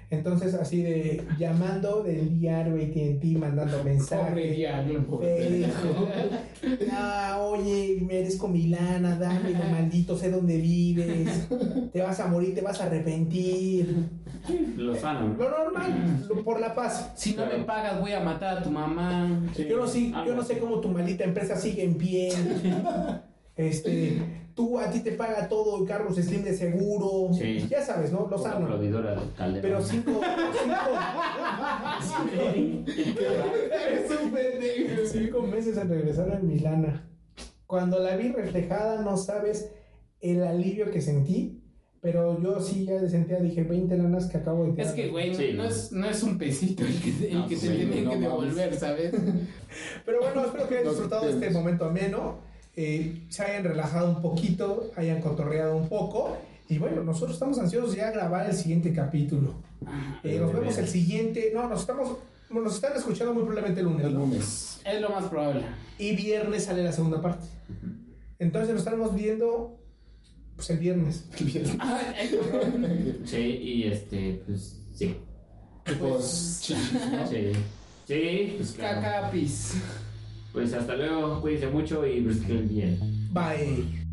Entonces 0.10 0.54
así 0.54 0.82
de 0.84 1.22
llamando 1.38 2.02
del 2.02 2.40
diario 2.40 2.76
AT&T, 2.76 3.20
mandando 3.38 3.78
Pobre 3.80 3.94
mensajes. 3.94 4.56
diablo. 4.56 5.20
Facebook. 5.20 6.10
Ah, 6.92 7.40
oye, 7.42 7.98
merezco 8.08 8.48
mi 8.48 8.68
lana, 8.68 9.18
dámelo, 9.20 9.60
maldito, 9.70 10.16
sé 10.18 10.32
dónde 10.32 10.58
vives. 10.58 11.50
Te 11.92 12.02
vas 12.02 12.20
a 12.22 12.28
morir, 12.28 12.56
te 12.56 12.62
vas 12.62 12.80
a 12.80 12.86
arrepentir. 12.86 14.08
Lo 14.78 14.96
sano. 14.96 15.28
¿no? 15.28 15.44
Lo 15.44 15.50
normal, 15.66 16.26
lo- 16.30 16.44
por 16.44 16.62
la 16.62 16.74
paz. 16.74 17.12
Si 17.18 17.36
no 17.36 17.46
me 17.46 17.66
pagas, 17.66 18.00
voy 18.00 18.14
a 18.14 18.22
matar 18.22 18.60
a 18.60 18.64
tu 18.64 18.70
mamá. 18.72 19.44
Sí, 19.56 19.66
Yo 19.70 19.76
no, 19.78 19.88
sé, 19.88 20.12
yo 20.26 20.34
no 20.36 20.42
sé 20.44 20.58
cómo 20.58 20.80
tu 20.80 20.88
maldita 20.88 21.26
empresa 21.26 21.58
sigue 21.58 21.84
en 21.84 21.96
pie. 21.98 22.32
Este, 23.58 24.22
tú 24.58 24.78
a 24.80 24.90
ti 24.90 25.00
te 25.02 25.12
paga 25.14 25.48
todo 25.48 25.86
Carlos 25.86 26.16
Slim 26.18 26.44
de 26.44 26.54
seguro. 26.58 27.32
Sí. 27.34 27.66
Ya 27.70 27.82
sabes, 27.82 28.12
¿no? 28.12 28.28
Lo 28.30 28.38
sano. 28.40 28.68
Pero 29.62 29.82
cinco, 29.82 30.20
Eres 33.72 34.12
un 34.22 34.32
pendejo. 34.32 34.76
cinco, 34.76 35.02
cinco 35.12 35.42
meses 35.44 35.78
en 35.78 35.90
regresar 35.90 36.32
a 36.36 36.40
Milana. 36.40 37.08
Cuando 37.66 38.00
la 38.00 38.16
vi 38.18 38.30
reflejada, 38.32 39.02
no 39.02 39.16
sabes 39.18 39.72
el 40.22 40.44
alivio 40.44 40.92
que 40.92 41.02
sentí. 41.02 41.62
Pero 42.00 42.40
yo 42.42 42.62
sí 42.62 42.86
ya 42.86 43.06
sentía, 43.10 43.40
dije 43.40 43.64
20 43.64 43.98
lanas 43.98 44.28
que 44.28 44.38
acabo 44.38 44.66
de 44.66 44.72
tirar. 44.72 44.88
Es 44.88 44.94
que, 44.94 45.08
güey, 45.10 45.34
Sí, 45.36 45.54
no, 45.54 45.64
no. 45.64 45.70
es, 45.70 45.92
no 45.92 46.08
es 46.08 46.22
un 46.24 46.38
pesito 46.38 46.84
el 46.86 47.02
que, 47.02 47.28
el 47.30 47.40
No, 47.40 47.48
que 47.48 47.56
te 47.56 47.62
sí, 47.62 47.68
tienen 47.70 48.06
no 48.06 48.12
que 48.12 48.18
devolver, 48.18 48.74
¿sabes? 48.76 49.14
Pero 50.06 50.20
bueno, 50.22 50.46
espero 50.46 50.68
que 50.70 50.76
hayan 50.76 50.86
No 50.86 50.92
disfrutado 50.92 51.26
de 51.26 51.32
este 51.34 51.50
momento 51.50 51.86
ameno, 51.86 52.38
eh, 52.80 53.24
se 53.30 53.44
hayan 53.44 53.64
relajado 53.64 54.08
un 54.08 54.22
poquito, 54.22 54.92
hayan 54.96 55.20
cotorreado 55.20 55.76
un 55.76 55.90
poco. 55.90 56.38
Y 56.70 56.78
bueno, 56.78 57.04
nosotros 57.04 57.34
estamos 57.34 57.58
ansiosos 57.58 57.96
ya 57.96 58.10
a 58.10 58.12
grabar 58.12 58.48
el 58.48 58.56
siguiente 58.56 58.94
capítulo. 58.94 59.56
Eh, 60.24 60.38
nos 60.40 60.54
vemos 60.54 60.78
el 60.78 60.88
siguiente. 60.88 61.52
No, 61.56 61.68
nos 61.68 61.82
estamos. 61.82 62.18
Nos 62.52 62.76
están 62.76 62.96
escuchando 62.96 63.34
muy 63.34 63.44
probablemente 63.44 63.82
el 63.82 63.88
lunes. 63.88 64.06
El 64.06 64.14
¿no? 64.14 64.20
lunes. 64.20 64.82
Es 64.86 65.02
lo 65.02 65.10
más 65.10 65.26
probable. 65.26 65.64
Y 65.98 66.16
viernes 66.16 66.66
sale 66.66 66.84
la 66.84 66.92
segunda 66.92 67.20
parte. 67.20 67.48
Entonces 68.38 68.70
nos 68.70 68.80
estaremos 68.80 69.16
viendo 69.16 69.80
pues, 70.56 70.70
el 70.70 70.78
viernes. 70.78 71.26
Ay, 71.80 72.30
cabrón. 72.30 73.18
Sí, 73.26 73.38
y 73.38 73.84
este, 73.86 74.44
pues 74.46 74.78
sí. 74.94 75.16
Pues, 76.00 76.60
chichis, 76.62 76.94
¿no? 77.12 77.28
Sí. 77.28 77.52
Sí, 78.08 78.54
pues 78.58 78.72
claro. 78.74 79.02
Cacapis. 79.02 79.74
Pues 80.52 80.74
hasta 80.74 80.96
luego, 80.96 81.42
cuídense 81.42 81.68
mucho 81.68 82.06
y 82.08 82.22
que 82.40 82.54
bien. 82.54 82.98
Bye. 83.32 84.07